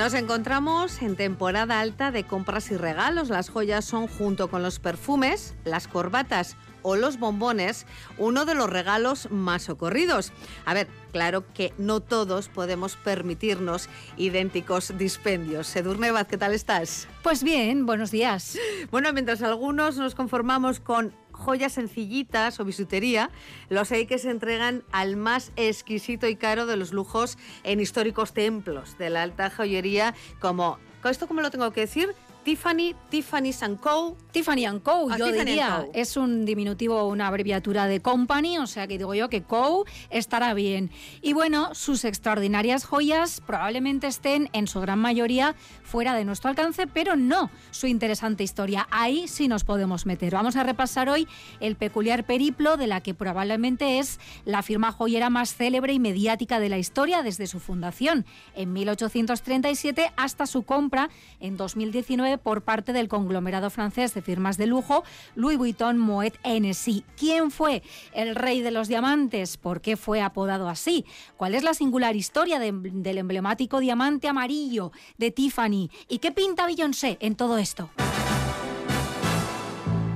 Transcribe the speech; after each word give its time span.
Nos 0.00 0.14
encontramos 0.14 1.02
en 1.02 1.14
temporada 1.14 1.78
alta 1.78 2.10
de 2.10 2.24
compras 2.24 2.70
y 2.70 2.76
regalos. 2.78 3.28
Las 3.28 3.50
joyas 3.50 3.84
son, 3.84 4.08
junto 4.08 4.48
con 4.48 4.62
los 4.62 4.78
perfumes, 4.78 5.54
las 5.66 5.88
corbatas 5.88 6.56
o 6.80 6.96
los 6.96 7.18
bombones, 7.18 7.84
uno 8.16 8.46
de 8.46 8.54
los 8.54 8.70
regalos 8.70 9.30
más 9.30 9.68
ocurridos. 9.68 10.32
A 10.64 10.72
ver, 10.72 10.88
claro 11.12 11.44
que 11.52 11.74
no 11.76 12.00
todos 12.00 12.48
podemos 12.48 12.96
permitirnos 12.96 13.90
idénticos 14.16 14.96
dispendios. 14.96 15.76
Edurne 15.76 16.12
Baz, 16.12 16.28
¿qué 16.28 16.38
tal 16.38 16.54
estás? 16.54 17.06
Pues 17.22 17.42
bien, 17.42 17.84
buenos 17.84 18.10
días. 18.10 18.58
Bueno, 18.90 19.12
mientras 19.12 19.42
algunos 19.42 19.98
nos 19.98 20.14
conformamos 20.14 20.80
con 20.80 21.12
joyas 21.40 21.72
sencillitas 21.72 22.60
o 22.60 22.64
bisutería, 22.64 23.30
los 23.68 23.90
hay 23.92 24.06
que 24.06 24.18
se 24.18 24.30
entregan 24.30 24.84
al 24.92 25.16
más 25.16 25.52
exquisito 25.56 26.28
y 26.28 26.36
caro 26.36 26.66
de 26.66 26.76
los 26.76 26.92
lujos 26.92 27.38
en 27.64 27.80
históricos 27.80 28.32
templos 28.32 28.98
de 28.98 29.10
la 29.10 29.22
alta 29.22 29.50
joyería, 29.50 30.14
como, 30.40 30.78
¿esto 31.04 31.26
cómo 31.26 31.40
lo 31.40 31.50
tengo 31.50 31.70
que 31.72 31.80
decir? 31.80 32.14
Tiffany, 32.42 32.94
Tiffany 33.10 33.52
Co. 33.80 34.16
Tiffany 34.32 34.80
Co, 34.82 35.08
Ah, 35.10 35.18
yo 35.18 35.26
Tiffany 35.26 35.44
diría. 35.44 35.84
Co. 35.84 35.90
Es 35.94 36.16
un 36.16 36.46
diminutivo, 36.46 37.06
una 37.06 37.26
abreviatura 37.26 37.86
de 37.86 38.00
company, 38.00 38.58
o 38.58 38.66
sea 38.66 38.86
que 38.86 38.96
digo 38.96 39.14
yo 39.14 39.28
que 39.28 39.42
Co 39.42 39.84
estará 40.08 40.54
bien. 40.54 40.90
Y 41.20 41.32
bueno, 41.34 41.74
sus 41.74 42.04
extraordinarias 42.04 42.84
joyas 42.84 43.42
probablemente 43.46 44.06
estén 44.06 44.48
en 44.52 44.66
su 44.68 44.80
gran 44.80 44.98
mayoría 44.98 45.54
fuera 45.90 46.14
de 46.14 46.24
nuestro 46.24 46.50
alcance, 46.50 46.86
pero 46.86 47.16
no 47.16 47.50
su 47.72 47.86
interesante 47.88 48.44
historia. 48.44 48.86
Ahí 48.90 49.26
sí 49.26 49.48
nos 49.48 49.64
podemos 49.64 50.06
meter. 50.06 50.32
Vamos 50.34 50.54
a 50.56 50.62
repasar 50.62 51.08
hoy 51.08 51.26
el 51.58 51.74
peculiar 51.74 52.24
periplo 52.24 52.76
de 52.76 52.86
la 52.86 53.00
que 53.00 53.12
probablemente 53.12 53.98
es 53.98 54.20
la 54.44 54.62
firma 54.62 54.92
joyera 54.92 55.30
más 55.30 55.54
célebre 55.54 55.92
y 55.92 55.98
mediática 55.98 56.60
de 56.60 56.68
la 56.68 56.78
historia 56.78 57.22
desde 57.22 57.46
su 57.48 57.58
fundación 57.58 58.24
en 58.54 58.72
1837 58.72 60.12
hasta 60.16 60.46
su 60.46 60.62
compra 60.62 61.10
en 61.40 61.56
2019 61.56 62.38
por 62.38 62.62
parte 62.62 62.92
del 62.92 63.08
conglomerado 63.08 63.68
francés 63.70 64.14
de 64.14 64.22
firmas 64.22 64.56
de 64.56 64.66
lujo 64.66 65.02
Louis 65.34 65.58
Vuitton 65.58 65.98
Moet 65.98 66.34
Hennessy. 66.44 67.04
¿Quién 67.16 67.50
fue 67.50 67.82
el 68.12 68.36
rey 68.36 68.60
de 68.62 68.70
los 68.70 68.86
diamantes? 68.88 69.56
¿Por 69.56 69.80
qué 69.80 69.96
fue 69.96 70.22
apodado 70.22 70.68
así? 70.68 71.04
¿Cuál 71.36 71.54
es 71.54 71.62
la 71.64 71.74
singular 71.74 72.14
historia 72.14 72.58
de- 72.60 72.70
del 72.72 73.18
emblemático 73.18 73.80
diamante 73.80 74.28
amarillo 74.28 74.92
de 75.18 75.30
Tiffany? 75.30 75.79
¿Y 76.08 76.18
qué 76.18 76.32
pinta 76.32 76.66
Beyoncé 76.66 77.16
en 77.20 77.36
todo 77.36 77.56
esto? 77.56 77.90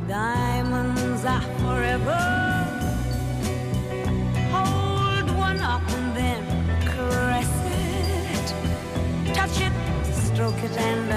Diamonds 0.07 1.25
are 1.25 1.47
forever. 1.63 2.21
Hold 4.53 5.31
one 5.37 5.61
up 5.61 5.83
and 5.97 6.15
then 6.15 6.43
caress 6.93 7.53
it. 7.67 8.47
Touch 9.35 9.61
it, 9.61 9.73
stroke 10.27 10.63
it 10.63 10.77
and 10.77 11.14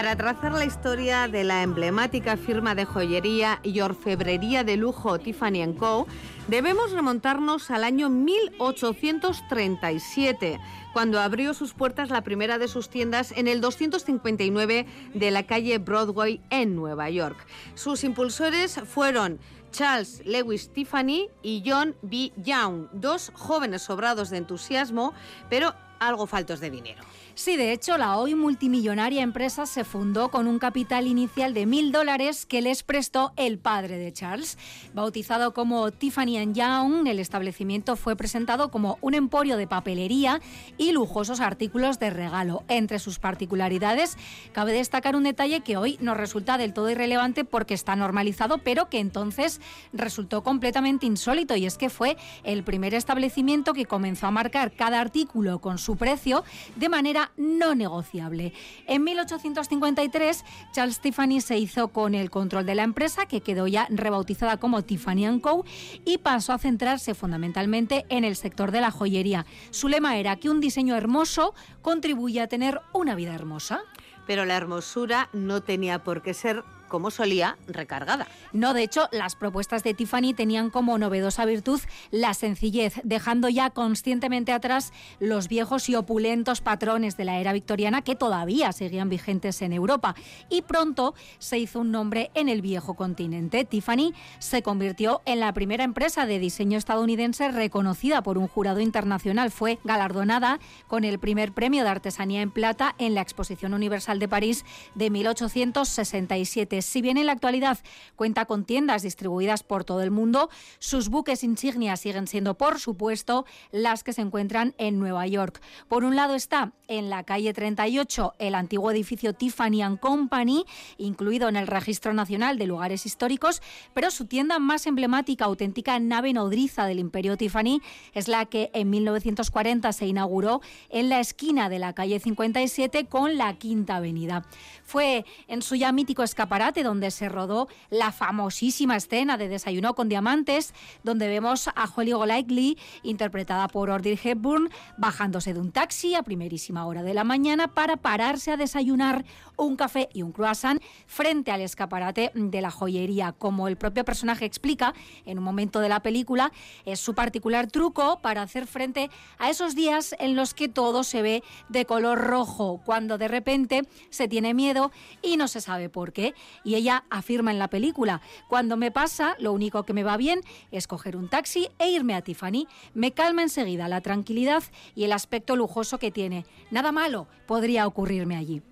Para 0.00 0.16
trazar 0.16 0.52
la 0.52 0.64
historia 0.64 1.28
de 1.28 1.44
la 1.44 1.62
emblemática 1.62 2.38
firma 2.38 2.74
de 2.74 2.86
joyería 2.86 3.60
y 3.62 3.80
orfebrería 3.80 4.64
de 4.64 4.78
lujo 4.78 5.18
Tiffany 5.18 5.74
Co., 5.78 6.06
debemos 6.48 6.92
remontarnos 6.92 7.70
al 7.70 7.84
año 7.84 8.08
1837, 8.08 10.58
cuando 10.94 11.20
abrió 11.20 11.52
sus 11.52 11.74
puertas 11.74 12.08
la 12.08 12.22
primera 12.22 12.56
de 12.56 12.66
sus 12.66 12.88
tiendas 12.88 13.30
en 13.32 13.46
el 13.46 13.60
259 13.60 14.86
de 15.12 15.30
la 15.30 15.42
calle 15.42 15.76
Broadway 15.76 16.40
en 16.48 16.74
Nueva 16.74 17.10
York. 17.10 17.46
Sus 17.74 18.02
impulsores 18.02 18.80
fueron 18.86 19.38
Charles 19.70 20.22
Lewis 20.24 20.70
Tiffany 20.72 21.28
y 21.42 21.62
John 21.66 21.94
B. 22.00 22.32
Young, 22.38 22.86
dos 22.92 23.32
jóvenes 23.34 23.82
sobrados 23.82 24.30
de 24.30 24.38
entusiasmo, 24.38 25.12
pero 25.50 25.74
algo 25.98 26.26
faltos 26.26 26.60
de 26.60 26.70
dinero. 26.70 27.02
Sí, 27.40 27.56
de 27.56 27.72
hecho, 27.72 27.96
la 27.96 28.18
hoy 28.18 28.34
multimillonaria 28.34 29.22
empresa 29.22 29.64
se 29.64 29.84
fundó 29.84 30.30
con 30.30 30.46
un 30.46 30.58
capital 30.58 31.06
inicial 31.06 31.54
de 31.54 31.64
mil 31.64 31.90
dólares 31.90 32.44
que 32.44 32.60
les 32.60 32.82
prestó 32.82 33.32
el 33.36 33.58
padre 33.58 33.96
de 33.96 34.12
Charles. 34.12 34.58
Bautizado 34.92 35.54
como 35.54 35.90
Tiffany 35.90 36.52
Young, 36.52 37.06
el 37.06 37.18
establecimiento 37.18 37.96
fue 37.96 38.14
presentado 38.14 38.70
como 38.70 38.98
un 39.00 39.14
emporio 39.14 39.56
de 39.56 39.66
papelería 39.66 40.42
y 40.76 40.92
lujosos 40.92 41.40
artículos 41.40 41.98
de 41.98 42.10
regalo. 42.10 42.62
Entre 42.68 42.98
sus 42.98 43.18
particularidades, 43.18 44.18
cabe 44.52 44.74
destacar 44.74 45.16
un 45.16 45.22
detalle 45.22 45.62
que 45.62 45.78
hoy 45.78 45.96
nos 46.02 46.18
resulta 46.18 46.58
del 46.58 46.74
todo 46.74 46.90
irrelevante 46.90 47.46
porque 47.46 47.72
está 47.72 47.96
normalizado, 47.96 48.58
pero 48.58 48.90
que 48.90 48.98
entonces 48.98 49.62
resultó 49.94 50.42
completamente 50.42 51.06
insólito 51.06 51.56
y 51.56 51.64
es 51.64 51.78
que 51.78 51.88
fue 51.88 52.18
el 52.44 52.64
primer 52.64 52.92
establecimiento 52.92 53.72
que 53.72 53.86
comenzó 53.86 54.26
a 54.26 54.30
marcar 54.30 54.72
cada 54.72 55.00
artículo 55.00 55.58
con 55.62 55.78
su 55.78 55.96
precio 55.96 56.44
de 56.76 56.90
manera 56.90 57.29
no 57.36 57.74
negociable. 57.74 58.52
En 58.86 59.04
1853, 59.04 60.44
Charles 60.72 61.00
Tiffany 61.00 61.40
se 61.40 61.58
hizo 61.58 61.88
con 61.88 62.14
el 62.14 62.30
control 62.30 62.66
de 62.66 62.74
la 62.74 62.82
empresa, 62.82 63.26
que 63.26 63.40
quedó 63.40 63.66
ya 63.66 63.86
rebautizada 63.90 64.58
como 64.58 64.82
Tiffany 64.82 65.40
Co., 65.40 65.64
y 66.04 66.18
pasó 66.18 66.52
a 66.52 66.58
centrarse 66.58 67.14
fundamentalmente 67.14 68.06
en 68.08 68.24
el 68.24 68.36
sector 68.36 68.70
de 68.70 68.80
la 68.80 68.90
joyería. 68.90 69.46
Su 69.70 69.88
lema 69.88 70.16
era 70.18 70.36
que 70.36 70.50
un 70.50 70.60
diseño 70.60 70.96
hermoso 70.96 71.54
contribuye 71.82 72.40
a 72.40 72.48
tener 72.48 72.80
una 72.92 73.14
vida 73.14 73.34
hermosa. 73.34 73.80
Pero 74.26 74.44
la 74.44 74.56
hermosura 74.56 75.28
no 75.32 75.62
tenía 75.62 76.04
por 76.04 76.22
qué 76.22 76.34
ser, 76.34 76.64
como 76.90 77.10
solía, 77.10 77.56
recargada. 77.66 78.28
No, 78.52 78.74
de 78.74 78.82
hecho, 78.82 79.08
las 79.12 79.34
propuestas 79.36 79.82
de 79.82 79.94
Tiffany 79.94 80.34
tenían 80.34 80.68
como 80.68 80.98
novedosa 80.98 81.46
virtud 81.46 81.80
la 82.10 82.34
sencillez, 82.34 83.00
dejando 83.02 83.48
ya 83.48 83.70
conscientemente 83.70 84.52
atrás 84.52 84.92
los 85.20 85.48
viejos 85.48 85.88
y 85.88 85.94
opulentos 85.94 86.60
patrones 86.60 87.16
de 87.16 87.24
la 87.24 87.38
era 87.38 87.54
victoriana 87.54 88.02
que 88.02 88.14
todavía 88.14 88.72
seguían 88.72 89.08
vigentes 89.08 89.62
en 89.62 89.72
Europa. 89.72 90.14
Y 90.50 90.62
pronto 90.62 91.14
se 91.38 91.58
hizo 91.58 91.80
un 91.80 91.92
nombre 91.92 92.30
en 92.34 92.50
el 92.50 92.60
viejo 92.60 92.94
continente. 92.94 93.64
Tiffany 93.64 94.12
se 94.38 94.62
convirtió 94.62 95.22
en 95.24 95.40
la 95.40 95.54
primera 95.54 95.84
empresa 95.84 96.26
de 96.26 96.38
diseño 96.38 96.76
estadounidense 96.76 97.50
reconocida 97.50 98.22
por 98.22 98.36
un 98.36 98.48
jurado 98.48 98.80
internacional. 98.80 99.50
Fue 99.50 99.78
galardonada 99.84 100.58
con 100.88 101.04
el 101.04 101.18
primer 101.18 101.52
premio 101.52 101.84
de 101.84 101.90
artesanía 101.90 102.42
en 102.42 102.50
plata 102.50 102.94
en 102.98 103.14
la 103.14 103.20
Exposición 103.20 103.74
Universal 103.74 104.18
de 104.18 104.28
París 104.28 104.64
de 104.96 105.10
1867. 105.10 106.79
Si 106.82 107.02
bien 107.02 107.16
en 107.16 107.26
la 107.26 107.32
actualidad 107.32 107.78
cuenta 108.16 108.44
con 108.46 108.64
tiendas 108.64 109.02
distribuidas 109.02 109.62
por 109.62 109.84
todo 109.84 110.02
el 110.02 110.10
mundo, 110.10 110.50
sus 110.78 111.08
buques 111.08 111.44
insignias 111.44 112.00
siguen 112.00 112.26
siendo, 112.26 112.54
por 112.56 112.78
supuesto, 112.78 113.44
las 113.72 114.04
que 114.04 114.12
se 114.12 114.22
encuentran 114.22 114.74
en 114.78 114.98
Nueva 114.98 115.26
York. 115.26 115.60
Por 115.88 116.04
un 116.04 116.16
lado 116.16 116.34
está 116.34 116.72
en 116.88 117.10
la 117.10 117.24
calle 117.24 117.52
38 117.52 118.34
el 118.38 118.54
antiguo 118.54 118.90
edificio 118.90 119.32
Tiffany 119.32 119.80
Company, 120.00 120.64
incluido 120.98 121.48
en 121.48 121.56
el 121.56 121.66
Registro 121.66 122.12
Nacional 122.12 122.58
de 122.58 122.66
Lugares 122.66 123.06
Históricos, 123.06 123.62
pero 123.94 124.10
su 124.10 124.26
tienda 124.26 124.58
más 124.58 124.86
emblemática, 124.86 125.44
auténtica 125.44 125.98
nave 125.98 126.32
nodriza 126.32 126.86
del 126.86 126.98
Imperio 126.98 127.36
Tiffany, 127.36 127.80
es 128.12 128.28
la 128.28 128.46
que 128.46 128.70
en 128.74 128.90
1940 128.90 129.92
se 129.92 130.06
inauguró 130.06 130.60
en 130.88 131.08
la 131.08 131.20
esquina 131.20 131.68
de 131.68 131.78
la 131.78 131.94
calle 131.94 132.20
57 132.20 133.06
con 133.06 133.36
la 133.36 133.54
Quinta 133.54 133.96
Avenida. 133.96 134.44
Fue 134.84 135.24
en 135.48 135.62
su 135.62 135.76
ya 135.76 135.92
mítico 135.92 136.22
escaparate 136.22 136.69
donde 136.72 137.10
se 137.10 137.28
rodó 137.28 137.68
la 137.90 138.12
famosísima 138.12 138.96
escena 138.96 139.36
de 139.36 139.48
Desayuno 139.48 139.94
con 139.94 140.08
Diamantes, 140.08 140.72
donde 141.02 141.28
vemos 141.28 141.68
a 141.68 141.88
Holly 141.94 142.12
Golightly, 142.12 142.78
interpretada 143.02 143.68
por 143.68 143.90
Audrey 143.90 144.18
Hepburn, 144.22 144.70
bajándose 144.96 145.52
de 145.52 145.60
un 145.60 145.72
taxi 145.72 146.14
a 146.14 146.22
primerísima 146.22 146.86
hora 146.86 147.02
de 147.02 147.14
la 147.14 147.24
mañana 147.24 147.68
para 147.68 147.96
pararse 147.96 148.52
a 148.52 148.56
desayunar 148.56 149.24
un 149.56 149.76
café 149.76 150.08
y 150.14 150.22
un 150.22 150.32
croissant 150.32 150.80
frente 151.06 151.50
al 151.50 151.60
escaparate 151.60 152.30
de 152.34 152.60
la 152.60 152.70
joyería. 152.70 153.32
Como 153.32 153.68
el 153.68 153.76
propio 153.76 154.04
personaje 154.04 154.44
explica 154.44 154.94
en 155.26 155.38
un 155.38 155.44
momento 155.44 155.80
de 155.80 155.88
la 155.88 156.00
película, 156.00 156.52
es 156.84 157.00
su 157.00 157.14
particular 157.14 157.66
truco 157.66 158.20
para 158.22 158.42
hacer 158.42 158.66
frente 158.66 159.10
a 159.38 159.50
esos 159.50 159.74
días 159.74 160.14
en 160.18 160.36
los 160.36 160.54
que 160.54 160.68
todo 160.68 161.04
se 161.04 161.22
ve 161.22 161.42
de 161.68 161.84
color 161.84 162.18
rojo, 162.18 162.80
cuando 162.84 163.18
de 163.18 163.28
repente 163.28 163.82
se 164.10 164.28
tiene 164.28 164.54
miedo 164.54 164.92
y 165.22 165.36
no 165.36 165.48
se 165.48 165.60
sabe 165.60 165.88
por 165.88 166.12
qué. 166.12 166.34
Y 166.64 166.74
ella 166.74 167.04
afirma 167.10 167.50
en 167.50 167.58
la 167.58 167.68
película, 167.68 168.20
cuando 168.48 168.76
me 168.76 168.90
pasa, 168.90 169.36
lo 169.38 169.52
único 169.52 169.84
que 169.84 169.92
me 169.92 170.02
va 170.02 170.16
bien 170.16 170.40
es 170.70 170.86
coger 170.86 171.16
un 171.16 171.28
taxi 171.28 171.68
e 171.78 171.90
irme 171.90 172.14
a 172.14 172.22
Tiffany. 172.22 172.66
Me 172.94 173.12
calma 173.12 173.42
enseguida 173.42 173.88
la 173.88 174.00
tranquilidad 174.00 174.62
y 174.94 175.04
el 175.04 175.12
aspecto 175.12 175.56
lujoso 175.56 175.98
que 175.98 176.10
tiene. 176.10 176.44
Nada 176.70 176.92
malo 176.92 177.26
podría 177.46 177.86
ocurrirme 177.86 178.36
allí. 178.36 178.62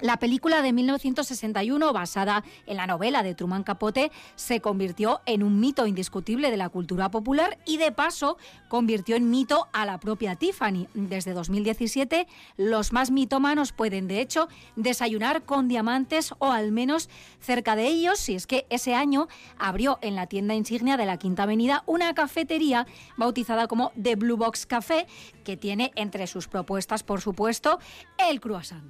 La 0.00 0.18
película 0.18 0.60
de 0.60 0.72
1961, 0.72 1.92
basada 1.92 2.44
en 2.66 2.76
la 2.76 2.86
novela 2.86 3.22
de 3.22 3.34
Truman 3.34 3.62
Capote, 3.62 4.10
se 4.34 4.60
convirtió 4.60 5.20
en 5.24 5.42
un 5.42 5.60
mito 5.60 5.86
indiscutible 5.86 6.50
de 6.50 6.56
la 6.56 6.68
cultura 6.68 7.10
popular 7.10 7.58
y 7.64 7.76
de 7.76 7.92
paso 7.92 8.36
convirtió 8.68 9.14
en 9.14 9.30
mito 9.30 9.68
a 9.72 9.86
la 9.86 9.98
propia 10.00 10.34
Tiffany. 10.34 10.88
Desde 10.94 11.32
2017, 11.32 12.26
los 12.56 12.92
más 12.92 13.12
mitómanos 13.12 13.72
pueden, 13.72 14.08
de 14.08 14.20
hecho, 14.20 14.48
desayunar 14.74 15.44
con 15.44 15.68
diamantes 15.68 16.34
o 16.38 16.50
al 16.50 16.72
menos 16.72 17.08
cerca 17.40 17.76
de 17.76 17.86
ellos, 17.86 18.18
si 18.18 18.34
es 18.34 18.46
que 18.46 18.66
ese 18.70 18.94
año 18.94 19.28
abrió 19.58 19.98
en 20.02 20.16
la 20.16 20.26
tienda 20.26 20.54
insignia 20.54 20.96
de 20.96 21.06
la 21.06 21.18
Quinta 21.18 21.44
Avenida 21.44 21.84
una 21.86 22.14
cafetería 22.14 22.86
bautizada 23.16 23.68
como 23.68 23.92
The 24.00 24.16
Blue 24.16 24.36
Box 24.36 24.66
Café, 24.66 25.06
que 25.44 25.56
tiene 25.56 25.92
entre 25.94 26.26
sus 26.26 26.48
propuestas, 26.48 27.04
por 27.04 27.20
supuesto, 27.20 27.78
el 28.18 28.40
croissant. 28.40 28.84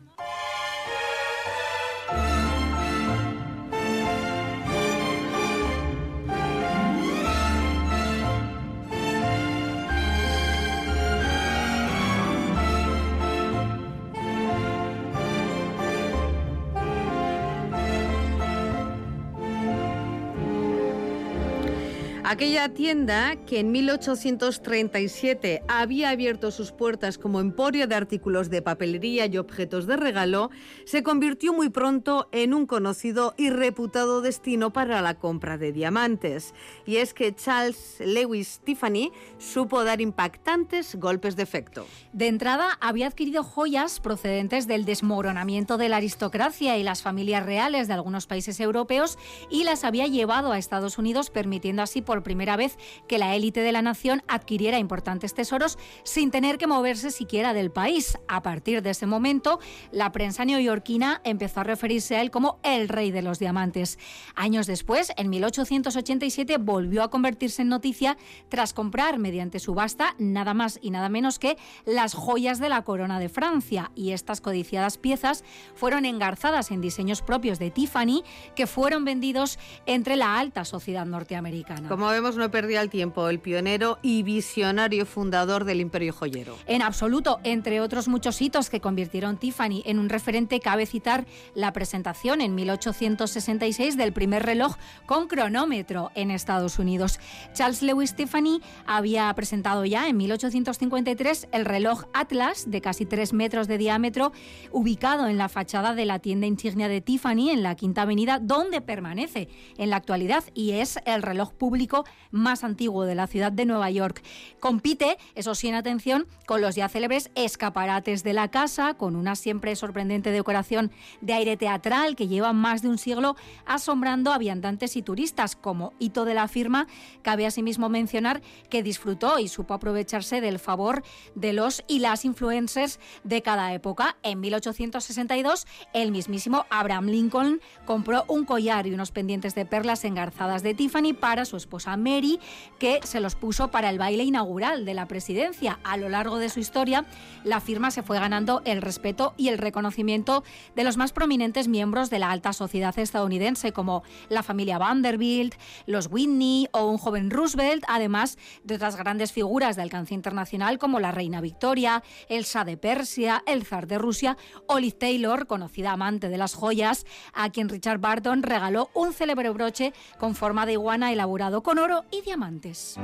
Aquella 22.27 22.71
tienda 22.71 23.37
que 23.45 23.61
en 23.61 23.71
1837 23.71 25.63
había 25.69 26.09
abierto 26.09 26.51
sus 26.51 26.73
puertas 26.73 27.19
como 27.19 27.39
emporio 27.39 27.87
de 27.87 27.97
artículos 27.97 28.49
de 28.49 28.63
papelería 28.63 29.27
y 29.27 29.37
objetos 29.37 29.87
de 29.87 29.99
regalo, 29.99 30.51
se 30.87 31.03
convirtió 31.03 31.53
muy 31.53 31.69
pronto 31.69 32.31
en 32.33 32.55
un 32.55 32.65
conocido 32.65 33.35
y 33.37 33.51
reputado 33.51 34.23
destino 34.23 34.73
para 34.73 35.03
la 35.03 35.17
compra 35.19 35.59
de 35.59 35.73
diamantes. 35.73 36.55
Y 36.87 36.97
es 36.97 37.13
que 37.13 37.35
Charles 37.35 37.97
Lewis 38.01 38.63
Tiffany 38.65 39.13
supo 39.37 39.85
dar 39.85 40.01
impactantes 40.01 40.95
golpes 40.95 41.37
de 41.37 41.43
efecto. 41.43 41.87
De 42.15 42.29
entrada, 42.29 42.79
había 42.81 43.09
adquirido 43.09 43.45
joyas 43.45 44.01
procedentes 44.01 44.67
del 44.67 44.87
desmoronamiento 44.87 45.77
de 45.77 45.91
la 45.91 45.99
aristocracia 45.99 46.79
y 46.79 46.85
las 46.85 47.03
familias 47.03 47.45
reales 47.45 47.87
de 47.87 47.93
algunos 47.93 48.27
países 48.27 48.61
europeos 48.61 49.19
y 49.51 49.65
las 49.65 49.85
había 49.85 50.07
llevado 50.07 50.53
a 50.53 50.59
Estados 50.59 50.97
Unidos, 50.97 51.29
permitiendo 51.29 51.83
así 51.83 52.01
por 52.01 52.14
primera 52.23 52.57
vez 52.57 52.79
que 53.09 53.19
la 53.19 53.35
élite 53.35 53.61
de 53.61 53.73
la 53.73 53.83
nación 53.83 54.23
adquiriera 54.29 54.79
importantes 54.79 55.35
tesoros 55.35 55.79
sin 56.05 56.31
tener 56.31 56.59
que 56.59 56.67
moverse 56.67 57.11
siquiera 57.11 57.55
del 57.55 57.71
país. 57.71 58.19
A 58.29 58.43
partir 58.43 58.83
de 58.83 58.91
ese 58.91 59.07
momento, 59.07 59.61
la 59.91 60.13
prensa 60.13 60.45
neoyorquina 60.45 61.21
empezó 61.25 61.61
a 61.61 61.65
referirse 61.65 62.17
a 62.17 62.23
él 62.23 62.31
como 62.31 62.59
el 62.63 62.89
rey 62.89 63.11
de 63.11 63.23
los 63.23 63.39
diamantes. 63.39 63.99
Años 64.35 64.67
después, 64.67 65.13
en 65.17 65.31
1887, 65.31 66.59
volvió 66.59 67.03
a 67.03 67.11
convertirse 67.11 67.63
en 67.63 67.69
noticia 67.69 68.17
tras 68.49 68.73
comprar 68.73 69.19
mediante 69.19 69.59
subasta 69.59 70.15
nada 70.19 70.55
más 70.55 70.79
y 70.81 70.91
nada 70.91 71.09
menos 71.09 71.39
que 71.39 71.57
las 71.85 72.15
joyas 72.15 72.59
de 72.59 72.69
la 72.69 72.83
corona 72.83 73.19
de 73.19 73.29
Francia. 73.29 73.91
Y 73.95 74.13
estas 74.13 74.41
codiciadas 74.41 74.99
piezas 74.99 75.45
fueron 75.75 76.05
engarzadas 76.05 76.71
en 76.71 76.81
diseños 76.81 77.23
propios 77.23 77.59
de 77.59 77.71
Tiffany 77.71 78.23
que 78.55 78.67
fueron 78.67 79.05
vendidos 79.05 79.59
entre 79.87 80.17
la 80.17 80.39
alta 80.39 80.65
sociedad 80.65 81.07
norteamericana. 81.07 81.89
Vemos, 82.11 82.37
no 82.37 82.51
perdía 82.51 82.81
el 82.81 82.91
tiempo 82.91 83.29
el 83.29 83.39
pionero 83.39 83.99
y 84.03 84.23
visionario 84.23 85.07
fundador 85.07 85.65
del 85.65 85.81
imperio 85.81 86.13
joyero. 86.13 86.57
En 86.67 86.83
absoluto, 86.83 87.41
entre 87.45 87.81
otros 87.81 88.09
muchos 88.09 88.41
hitos 88.43 88.71
que 88.71 88.81
convirtieron 88.81 89.37
Tiffany 89.37 89.83
en 89.85 89.99
un 89.99 90.09
referente, 90.09 90.61
cabe 90.61 90.87
citar 90.87 91.27
la 91.55 91.73
presentación 91.73 92.41
en 92.41 92.55
1866 92.55 93.97
del 93.97 94.13
primer 94.13 94.45
reloj 94.45 94.77
con 95.07 95.29
cronómetro 95.29 96.11
en 96.15 96.31
Estados 96.31 96.79
Unidos. 96.79 97.21
Charles 97.53 97.83
Lewis 97.83 98.15
Tiffany 98.15 98.61
había 98.87 99.33
presentado 99.35 99.85
ya 99.85 100.09
en 100.09 100.17
1853 100.17 101.49
el 101.53 101.65
reloj 101.65 102.05
Atlas 102.13 102.71
de 102.71 102.81
casi 102.81 103.07
3 103.07 103.33
metros 103.33 103.69
de 103.69 103.79
diámetro, 103.79 104.33
ubicado 104.73 105.29
en 105.29 105.39
la 105.39 105.49
fachada 105.49 105.95
de 105.95 106.05
la 106.07 106.19
tienda 106.19 106.47
insignia 106.47 106.89
de 106.89 107.01
Tiffany 107.01 107.51
en 107.51 107.63
la 107.63 107.77
Quinta 107.77 108.03
Avenida, 108.03 108.39
donde 108.41 108.81
permanece 108.81 109.49
en 109.79 109.91
la 109.91 109.97
actualidad 109.97 110.45
y 110.55 110.73
es 110.73 110.99
el 111.05 111.23
reloj 111.23 111.53
público 111.53 111.94
más 112.31 112.65
antiguo 112.65 113.05
de 113.05 113.15
la 113.15 113.27
ciudad 113.27 113.53
de 113.53 113.65
Nueva 113.65 113.91
York. 113.91 114.23
Compite, 114.59 115.19
eso 115.35 115.55
sí, 115.55 115.69
en 115.69 115.75
atención, 115.75 116.27
con 116.47 116.61
los 116.61 116.75
ya 116.75 116.89
célebres 116.89 117.31
escaparates 117.35 118.25
de 118.25 118.33
la 118.33 118.49
casa, 118.49 118.95
con 118.95 119.15
una 119.15 119.37
siempre 119.37 119.77
sorprendente 119.77 120.31
decoración 120.31 120.91
de 121.21 121.35
aire 121.35 121.57
teatral 121.57 122.17
que 122.17 122.29
lleva 122.29 122.53
más 122.53 122.83
de 122.83 122.89
un 122.89 122.99
siglo 122.99 123.37
asombrando 123.67 124.33
a 124.33 124.39
viandantes 124.39 124.97
y 124.97 125.03
turistas. 125.03 125.57
Como 125.57 125.93
hito 125.99 126.25
de 126.25 126.35
la 126.35 126.49
firma, 126.49 126.87
cabe 127.23 127.47
asimismo 127.47 127.89
mencionar 127.89 128.43
que 128.71 128.83
disfrutó 128.83 129.39
y 129.39 129.49
supo 129.49 129.75
aprovecharse 129.75 130.41
del 130.41 130.59
favor 130.59 131.03
de 131.35 131.53
los 131.53 131.85
y 131.87 131.99
las 132.01 132.25
influencers 132.25 132.99
de 133.23 133.43
cada 133.43 133.73
época. 133.75 134.17
En 134.23 134.41
1862, 134.41 135.67
el 135.93 136.11
mismísimo 136.11 136.67
Abraham 136.71 137.07
Lincoln 137.07 137.61
compró 137.85 138.25
un 138.29 138.45
collar 138.45 138.87
y 138.87 138.95
unos 138.95 139.13
pendientes 139.13 139.55
de 139.55 139.67
perlas 139.67 140.05
engarzadas 140.05 140.63
de 140.63 140.75
Tiffany 140.75 141.13
para 141.13 141.45
su 141.45 141.57
esposa 141.57 141.84
Mary, 141.97 142.41
que 142.79 143.01
se 143.05 143.21
los 143.21 143.35
puso 143.35 143.69
para 143.69 143.91
el 143.91 143.99
baile 143.99 144.25
inaugural 144.25 144.85
de 144.85 144.95
la 144.95 145.07
presidencia. 145.07 145.79
A 145.85 145.97
lo 145.97 146.09
largo 146.09 146.39
de 146.39 146.49
su 146.49 146.61
historia, 146.61 147.05
la 147.45 147.61
firma 147.61 147.91
se 147.91 148.03
fue 148.03 148.19
ganando 148.19 148.63
el 148.65 148.81
respeto 148.81 149.35
y 149.37 149.49
el 149.49 149.59
reconocimiento 149.59 150.45
de 150.75 150.85
los 150.85 150.97
más 150.97 151.13
prominentes 151.13 151.69
miembros 151.69 152.11
de 152.11 152.19
la 152.19 152.31
alta 152.31 152.53
sociedad 152.53 152.99
estadounidense, 152.99 153.73
como 153.73 154.03
la 154.29 154.43
familia 154.43 154.79
Vanderbilt, 154.79 155.55
los 155.87 156.09
Whitney 156.11 156.69
o 156.73 156.87
un 156.87 156.99
joven 156.99 157.31
Roosevelt, 157.31 157.85
además 157.89 158.39
de 158.63 158.77
otras 158.77 158.97
grandes 158.97 159.33
figuras 159.33 159.77
de 159.77 159.83
alcance 159.83 160.15
internacional 160.15 160.79
como 160.79 161.01
la 161.01 161.13
reina 161.13 161.41
Victoria, 161.41 162.03
el 162.29 162.45
Shah 162.45 162.65
de 162.65 162.77
Persia, 162.77 163.43
el 163.47 163.65
zar 163.65 163.87
de 163.87 163.99
Rusia 163.99 164.37
o 164.67 164.79
Taylor, 164.93 165.47
conocida 165.47 165.93
amante 165.93 166.29
de 166.29 166.39
las 166.39 166.55
joyas, 166.55 167.07
a 167.33 167.51
quien 167.51 167.69
Richard 167.69 167.99
Barton 167.99 168.43
regaló 168.43 168.91
un 168.95 169.13
célebre 169.13 169.51
broche 169.51 169.93
con 170.19 170.35
forma 170.35 170.67
de 170.67 170.73
iguana 170.73 171.13
elaborado 171.13 171.63
con 171.63 171.74
oro 171.79 172.05
y 172.11 172.21
diamantes. 172.23 172.97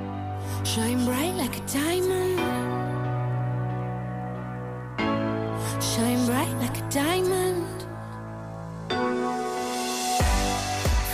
Shine 0.64 1.04
bright 1.04 1.34
like 1.36 1.56
a 1.56 1.66
diamond. 1.72 2.38
Shine 5.80 6.26
bright 6.26 6.52
like 6.60 6.78
a 6.78 6.88
diamond. 6.90 7.66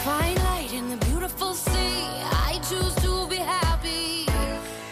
Find 0.04 0.38
light 0.44 0.72
in 0.72 0.88
the 0.88 1.04
beautiful 1.06 1.54
sea. 1.54 2.04
I 2.30 2.60
choose 2.68 2.94
to 3.02 3.26
be 3.28 3.36
happy. 3.36 4.26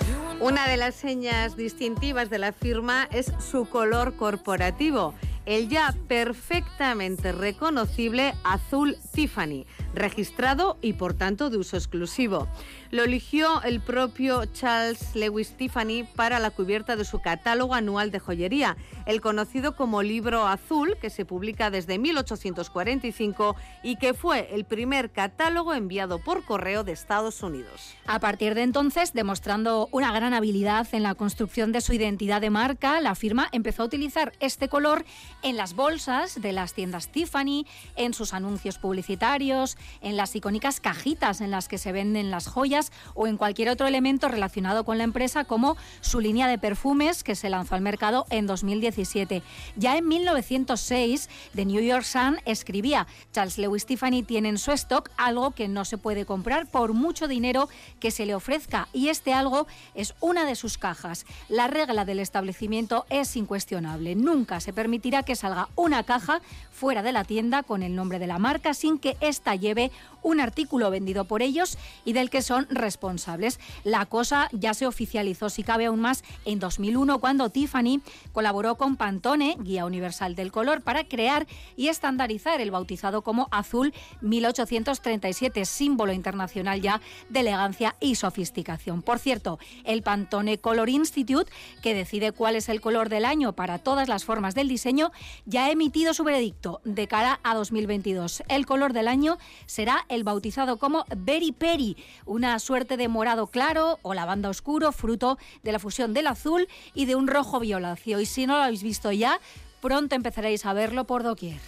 You 0.08 0.30
and 0.30 0.42
Una 0.42 0.68
de 0.68 0.76
las 0.76 0.94
señas 0.94 1.56
distintivas 1.56 2.30
de 2.30 2.38
la 2.38 2.52
firma 2.52 3.08
es 3.12 3.32
su 3.38 3.66
color 3.66 4.16
corporativo, 4.16 5.14
el 5.46 5.68
ya 5.68 5.94
perfectamente 6.08 7.32
reconocible 7.32 8.34
azul 8.44 8.96
Tiffany, 9.12 9.66
registrado 9.94 10.78
y 10.82 10.94
por 10.94 11.14
tanto 11.14 11.50
de 11.50 11.58
uso 11.58 11.76
exclusivo. 11.76 12.48
Lo 12.90 13.04
eligió 13.04 13.62
el 13.62 13.80
propio 13.80 14.44
Charles 14.46 15.14
Lewis 15.14 15.56
Tiffany 15.56 16.04
para 16.14 16.38
la 16.38 16.50
cubierta 16.50 16.96
de 16.96 17.04
su 17.04 17.20
catálogo 17.20 17.74
anual 17.74 18.10
de 18.10 18.20
joyería, 18.20 18.76
el 19.06 19.20
conocido 19.20 19.76
como 19.76 20.02
Libro 20.02 20.46
Azul, 20.46 20.96
que 21.00 21.10
se 21.10 21.24
publica 21.24 21.70
desde 21.70 21.98
1845 21.98 23.56
y 23.82 23.96
que 23.96 24.14
fue 24.14 24.54
el 24.54 24.64
primer 24.64 25.10
catálogo 25.10 25.74
enviado 25.74 26.18
por 26.18 26.44
correo 26.44 26.84
de 26.84 26.92
Estados 26.92 27.42
Unidos. 27.42 27.94
A 28.06 28.20
partir 28.20 28.54
de 28.54 28.62
entonces, 28.62 29.12
demostrando 29.12 29.88
una 29.90 30.12
gran 30.12 30.34
habilidad 30.34 30.86
en 30.92 31.02
la 31.02 31.14
construcción 31.14 31.72
de 31.72 31.80
su 31.80 31.92
identidad 31.92 32.40
de 32.40 32.50
marca, 32.50 33.00
la 33.00 33.14
firma 33.14 33.48
empezó 33.52 33.82
a 33.82 33.86
utilizar 33.86 34.32
este 34.40 34.68
color 34.68 35.04
en 35.42 35.56
las 35.56 35.74
bolsas 35.74 36.40
de 36.40 36.52
las 36.52 36.74
tiendas 36.74 37.08
Tiffany, 37.08 37.66
en 37.96 38.14
sus 38.14 38.34
anuncios 38.34 38.78
publicitarios, 38.78 39.76
en 40.00 40.16
las 40.16 40.34
icónicas 40.36 40.80
cajitas 40.80 41.40
en 41.40 41.50
las 41.50 41.68
que 41.68 41.78
se 41.78 41.92
venden 41.92 42.30
las 42.30 42.46
joyas 42.46 42.92
o 43.14 43.26
en 43.26 43.36
cualquier 43.36 43.68
otro 43.68 43.86
elemento 43.86 44.28
relacionado 44.28 44.84
con 44.84 44.98
la 44.98 45.04
empresa 45.04 45.44
como 45.44 45.76
su 46.00 46.20
línea 46.20 46.48
de 46.48 46.58
perfumes 46.58 47.24
que 47.24 47.34
se 47.34 47.50
lanzó 47.50 47.74
al 47.74 47.80
mercado 47.80 48.26
en 48.30 48.46
2017. 48.46 49.42
Ya 49.76 49.96
en 49.96 50.08
1906, 50.08 51.28
The 51.54 51.64
New 51.64 51.82
York 51.82 52.04
Sun 52.04 52.38
escribía, 52.44 53.06
Charles 53.32 53.58
Lewis 53.58 53.86
Tiffany 53.86 54.22
tiene 54.22 54.48
en 54.48 54.58
su 54.58 54.72
stock 54.72 55.10
algo 55.16 55.52
que 55.52 55.68
no 55.68 55.84
se 55.84 55.98
puede 55.98 56.26
comprar 56.26 56.66
por 56.66 56.92
mucho 56.92 57.28
dinero 57.28 57.68
que 58.00 58.10
se 58.10 58.26
le 58.26 58.34
ofrezca 58.34 58.88
y 58.92 59.08
este 59.08 59.32
algo 59.32 59.66
es 59.94 60.14
una 60.20 60.44
de 60.44 60.54
sus 60.54 60.78
cajas. 60.78 61.26
La 61.48 61.68
regla 61.68 62.04
del 62.04 62.20
establecimiento 62.20 63.06
es 63.10 63.36
incuestionable. 63.36 64.14
Nunca 64.14 64.60
se 64.60 64.72
permitirá 64.72 65.22
que 65.22 65.36
salga 65.36 65.68
una 65.76 66.04
caja 66.04 66.40
fuera 66.70 67.02
de 67.02 67.12
la 67.12 67.24
tienda 67.24 67.62
con 67.62 67.82
el 67.82 67.94
nombre 67.94 68.18
de 68.18 68.26
la 68.26 68.38
marca 68.38 68.74
sin 68.74 68.98
que 68.98 69.16
ésta 69.20 69.54
lleve 69.54 69.73
breve 69.74 69.90
un 70.24 70.40
artículo 70.40 70.90
vendido 70.90 71.26
por 71.26 71.42
ellos 71.42 71.78
y 72.04 72.14
del 72.14 72.30
que 72.30 72.42
son 72.42 72.66
responsables. 72.70 73.60
La 73.84 74.06
cosa 74.06 74.48
ya 74.50 74.74
se 74.74 74.88
oficializó, 74.88 75.50
si 75.50 75.62
cabe 75.62 75.86
aún 75.86 76.00
más, 76.00 76.24
en 76.44 76.58
2001 76.58 77.20
cuando 77.20 77.50
Tiffany 77.50 78.00
colaboró 78.32 78.74
con 78.74 78.96
Pantone, 78.96 79.56
guía 79.60 79.84
universal 79.84 80.34
del 80.34 80.50
color, 80.50 80.82
para 80.82 81.04
crear 81.04 81.46
y 81.76 81.88
estandarizar 81.88 82.60
el 82.60 82.72
bautizado 82.72 83.22
como 83.22 83.48
Azul 83.52 83.94
1837, 84.22 85.64
símbolo 85.64 86.12
internacional 86.12 86.80
ya 86.80 87.00
de 87.28 87.40
elegancia 87.40 87.94
y 88.00 88.16
sofisticación. 88.16 89.02
Por 89.02 89.18
cierto, 89.18 89.58
el 89.84 90.02
Pantone 90.02 90.58
Color 90.58 90.88
Institute, 90.88 91.52
que 91.82 91.94
decide 91.94 92.32
cuál 92.32 92.56
es 92.56 92.68
el 92.68 92.80
color 92.80 93.08
del 93.08 93.24
año 93.24 93.52
para 93.52 93.78
todas 93.78 94.08
las 94.08 94.24
formas 94.24 94.54
del 94.54 94.68
diseño, 94.68 95.12
ya 95.44 95.66
ha 95.66 95.70
emitido 95.70 96.14
su 96.14 96.24
veredicto 96.24 96.80
de 96.84 97.06
cara 97.06 97.40
a 97.42 97.54
2022. 97.54 98.42
El 98.48 98.64
color 98.64 98.92
del 98.92 99.08
año 99.08 99.36
será 99.66 100.06
el 100.08 100.13
bautizado 100.22 100.78
como 100.78 101.04
Berry 101.16 101.50
Peri, 101.50 101.96
una 102.26 102.58
suerte 102.58 102.96
de 102.96 103.08
morado 103.08 103.48
claro 103.48 103.98
o 104.02 104.14
lavanda 104.14 104.48
oscuro, 104.48 104.92
fruto 104.92 105.38
de 105.62 105.72
la 105.72 105.78
fusión 105.78 106.14
del 106.14 106.28
azul 106.28 106.68
y 106.94 107.06
de 107.06 107.16
un 107.16 107.26
rojo 107.26 107.58
violáceo. 107.58 108.20
Y 108.20 108.26
si 108.26 108.46
no 108.46 108.56
lo 108.56 108.62
habéis 108.62 108.82
visto 108.82 109.10
ya, 109.10 109.40
pronto 109.80 110.14
empezaréis 110.14 110.64
a 110.66 110.72
verlo 110.72 111.04
por 111.06 111.22
doquier. 111.22 111.60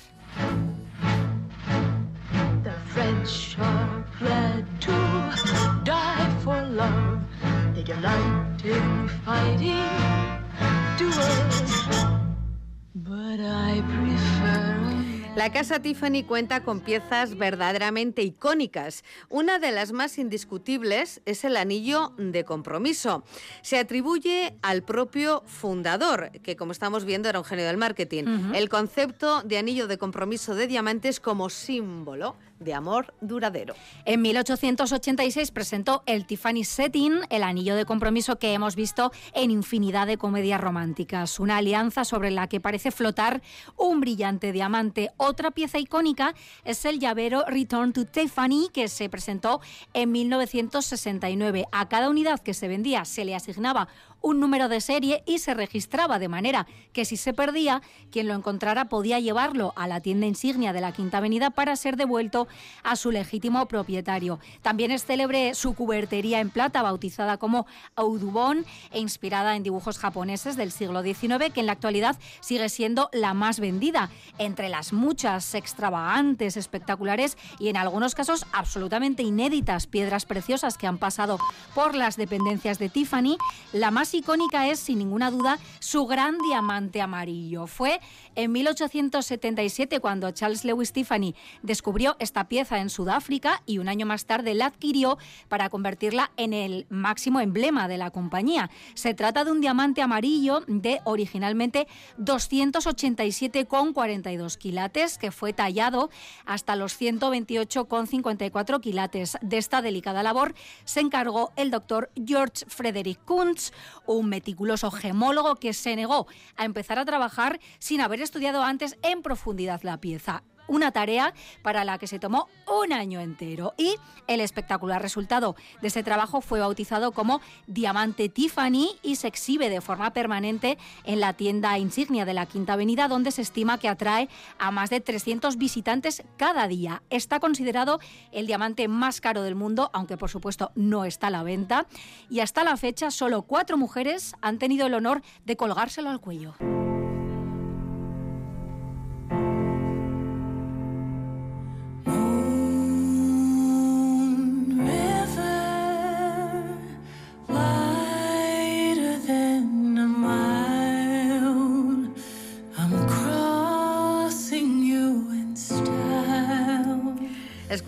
La 15.37 15.53
casa 15.53 15.81
Tiffany 15.81 16.23
cuenta 16.23 16.65
con 16.65 16.81
piezas 16.81 17.37
verdaderamente 17.37 18.23
icónicas. 18.23 19.05
Una 19.29 19.59
de 19.59 19.71
las 19.71 19.93
más 19.93 20.17
indiscutibles 20.17 21.21
es 21.27 21.45
el 21.45 21.59
anillo 21.59 22.15
de 22.17 22.43
compromiso. 22.45 23.23
Se 23.61 23.77
atribuye 23.77 24.57
al 24.63 24.83
propio 24.83 25.43
fundador, 25.45 26.31
que 26.43 26.57
como 26.57 26.73
estamos 26.73 27.05
viendo 27.05 27.29
era 27.29 27.39
un 27.39 27.45
genio 27.45 27.67
del 27.67 27.77
marketing. 27.77 28.55
El 28.55 28.71
concepto 28.71 29.43
de 29.43 29.59
anillo 29.59 29.87
de 29.89 29.99
compromiso 29.99 30.55
de 30.55 30.69
diamantes 30.69 31.21
como 31.21 31.51
símbolo 31.51 32.35
de 32.59 32.75
amor 32.75 33.15
duradero. 33.21 33.75
En 34.05 34.23
1886 34.23 35.51
presentó 35.51 36.03
el 36.07 36.27
Tiffany 36.27 36.65
Setting, 36.65 37.21
el 37.31 37.43
anillo 37.43 37.77
de 37.77 37.85
compromiso 37.85 38.39
que 38.39 38.53
hemos 38.53 38.77
visto 38.77 39.13
en 39.35 39.51
infinidad 39.51 40.07
de 40.07 40.17
comedias 40.17 40.61
románticas. 40.61 41.39
Una 41.41 41.59
alianza 41.59 42.05
sobre 42.05 42.31
la 42.31 42.49
que 42.49 42.61
parece 42.61 42.91
flotar 42.91 43.43
un 43.77 44.01
brillante 44.01 44.53
diamante. 44.53 45.11
Otra 45.17 45.51
pieza 45.51 45.79
icónica 45.79 46.35
es 46.65 46.85
el 46.85 46.99
llavero 46.99 47.45
Return 47.47 47.93
to 47.93 48.05
Tiffany, 48.07 48.69
que 48.73 48.89
se 48.89 49.09
presentó 49.09 49.61
en 49.93 50.13
1969. 50.13 51.67
A 51.73 51.89
cada 51.89 52.09
unidad 52.09 52.41
que 52.41 52.55
se 52.55 52.69
vendía 52.69 53.05
se 53.05 53.25
le 53.25 53.35
asignaba 53.35 53.89
un 54.21 54.41
número 54.41 54.69
de 54.69 54.81
serie 54.81 55.23
y 55.27 55.39
se 55.39 55.55
registraba 55.55 56.19
de 56.19 56.29
manera 56.29 56.67
que 56.93 57.05
si 57.05 57.17
se 57.17 57.33
perdía, 57.33 57.83
quien 58.11 58.27
lo 58.27 58.35
encontrara 58.35 58.87
podía 58.87 59.21
llevarlo 59.21 59.73
a 59.77 59.87
la 59.87 60.01
tienda 60.01 60.27
insignia 60.27 60.73
de 60.73 60.81
la 60.81 60.93
Quinta 60.93 61.19
Avenida 61.19 61.51
para 61.51 61.77
ser 61.77 61.97
devuelto 61.97 62.49
a 62.83 62.97
su 62.97 63.11
legítimo 63.11 63.67
propietario. 63.67 64.41
También 64.63 64.91
es 64.91 65.05
célebre 65.05 65.55
su 65.55 65.75
cubertería 65.75 66.41
en 66.41 66.51
plata, 66.51 66.83
bautizada 66.83 67.37
como 67.37 67.67
Audubon 67.95 68.65
e 68.91 69.01
inspirada 69.01 69.57
en 69.57 69.63
dibujos 69.63 69.99
japoneses 69.99 70.57
del 70.57 70.73
siglo 70.73 71.03
XIX, 71.03 71.53
que 71.53 71.61
en 71.61 71.67
la 71.67 71.73
actualidad 71.73 72.17
sigue 72.41 72.69
siendo 72.69 73.11
la 73.13 73.35
más 73.35 73.61
vendida. 73.61 74.11
Entre 74.39 74.69
las 74.69 74.93
muchas 74.93 75.55
extravagantes, 75.55 76.57
espectaculares 76.57 77.37
y 77.59 77.69
en 77.69 77.77
algunos 77.77 78.15
casos 78.15 78.47
absolutamente 78.53 79.23
inéditas 79.23 79.87
piedras 79.87 80.25
preciosas 80.25 80.79
que 80.79 80.87
han 80.87 80.99
pasado 80.99 81.39
por 81.75 81.95
las 81.95 82.17
dependencias 82.17 82.79
de 82.79 82.89
Tiffany, 82.89 83.37
la 83.73 83.91
más 83.91 84.06
icónica 84.15 84.69
es, 84.69 84.81
sin 84.81 84.99
ninguna 84.99 85.31
duda, 85.31 85.59
su 85.79 86.07
gran 86.07 86.39
diamante 86.39 87.01
amarillo. 87.01 87.67
Fue 87.67 88.01
en 88.37 88.53
1877 88.53 89.99
cuando 90.01 90.31
Charles 90.31 90.65
Lewis 90.65 90.93
Tiffany 90.93 91.35
descubrió 91.63 92.17
esta 92.19 92.49
pieza 92.49 92.79
en 92.79 92.91
Sudáfrica 92.91 93.63
y 93.67 93.79
un 93.79 93.89
año 93.89 94.05
más 94.07 94.27
tarde 94.27 94.55
la 94.55 94.67
adquirió 94.67 95.19
para 95.49 95.71
convertirla 95.71 96.31
en 96.37 96.53
el 96.53 96.87
máximo 96.89 97.41
emblema 97.41 97.89
de 97.89 97.99
la 97.99 98.11
compañía. 98.11 98.71
Se 98.95 99.15
trata 99.15 99.45
de 99.45 99.51
un 99.51 99.61
diamante 99.61 100.03
amarillo 100.03 100.63
de 100.69 101.01
originalmente 101.05 101.89
287,42 102.19 104.59
quilates 104.59 105.19
que 105.19 105.33
fue 105.33 105.53
tallado 105.53 106.11
hasta 106.45 106.77
los 106.77 107.01
128,54 107.01 108.81
quilates. 108.81 109.39
De 109.41 109.59
esta 109.59 109.83
delicada 109.83 110.23
labor 110.23 110.55
se 110.85 111.01
encargó 111.01 111.53
el 111.57 111.71
doctor 111.71 112.11
George 112.25 112.65
Frederick 112.69 113.19
Kuntz, 113.25 113.73
un 114.07 114.29
meticuloso 114.29 114.91
gemólogo 114.91 115.57
que 115.57 115.73
se 115.73 115.97
negó 115.97 116.27
a 116.57 116.65
empezar 116.65 116.99
a 116.99 117.05
trabajar 117.05 117.61
sin 117.79 118.01
haber 118.01 118.21
estudiado 118.27 118.63
antes 118.63 118.99
en 119.03 119.23
profundidad 119.23 119.83
la 119.83 119.99
pieza 119.99 120.43
una 120.69 120.93
tarea 120.93 121.35
para 121.63 121.85
la 121.85 121.99
que 121.99 122.07
se 122.07 122.19
tomó 122.19 122.49
un 122.83 122.93
año 122.93 123.21
entero. 123.21 123.75
Y 123.77 123.97
el 124.27 124.41
espectacular 124.41 125.01
resultado 125.01 125.57
de 125.81 125.89
ese 125.89 126.03
trabajo 126.03 126.41
fue 126.41 126.61
bautizado 126.61 127.13
como 127.13 127.41
Diamante 127.67 128.29
Tiffany 128.29 128.89
y 129.03 129.17
se 129.17 129.29
exhibe 129.29 129.69
de 129.69 129.81
forma 129.81 130.13
permanente 130.13 130.79
en 131.05 131.21
la 131.21 131.35
tienda 131.35 131.79
insignia 131.79 132.25
de 132.25 132.35
la 132.35 132.47
Quinta 132.47 132.75
Avenida, 132.75 133.09
donde 133.09 133.31
se 133.31 133.43
estima 133.43 133.79
que 133.79 133.89
atrae 133.89 134.29
a 134.59 134.71
más 134.71 134.91
de 134.91 135.01
300 135.01 135.57
visitantes 135.57 136.23
cada 136.37 136.69
día. 136.69 137.03
Está 137.11 137.41
considerado 137.41 138.01
el 138.33 138.47
diamante 138.47 138.89
más 138.89 139.21
caro 139.21 139.43
del 139.43 139.55
mundo, 139.55 139.91
aunque 139.93 140.17
por 140.17 140.31
supuesto 140.31 140.73
no 140.75 141.05
está 141.05 141.29
a 141.29 141.31
la 141.31 141.43
venta. 141.43 141.87
Y 142.29 142.41
hasta 142.41 142.65
la 142.65 142.77
fecha, 142.77 143.11
solo 143.11 143.43
cuatro 143.43 143.77
mujeres 143.77 144.35
han 144.41 144.59
tenido 144.59 144.87
el 144.87 144.95
honor 144.95 145.23
de 145.45 145.57
colgárselo 145.57 146.11
al 146.11 146.21
cuello. 146.21 146.55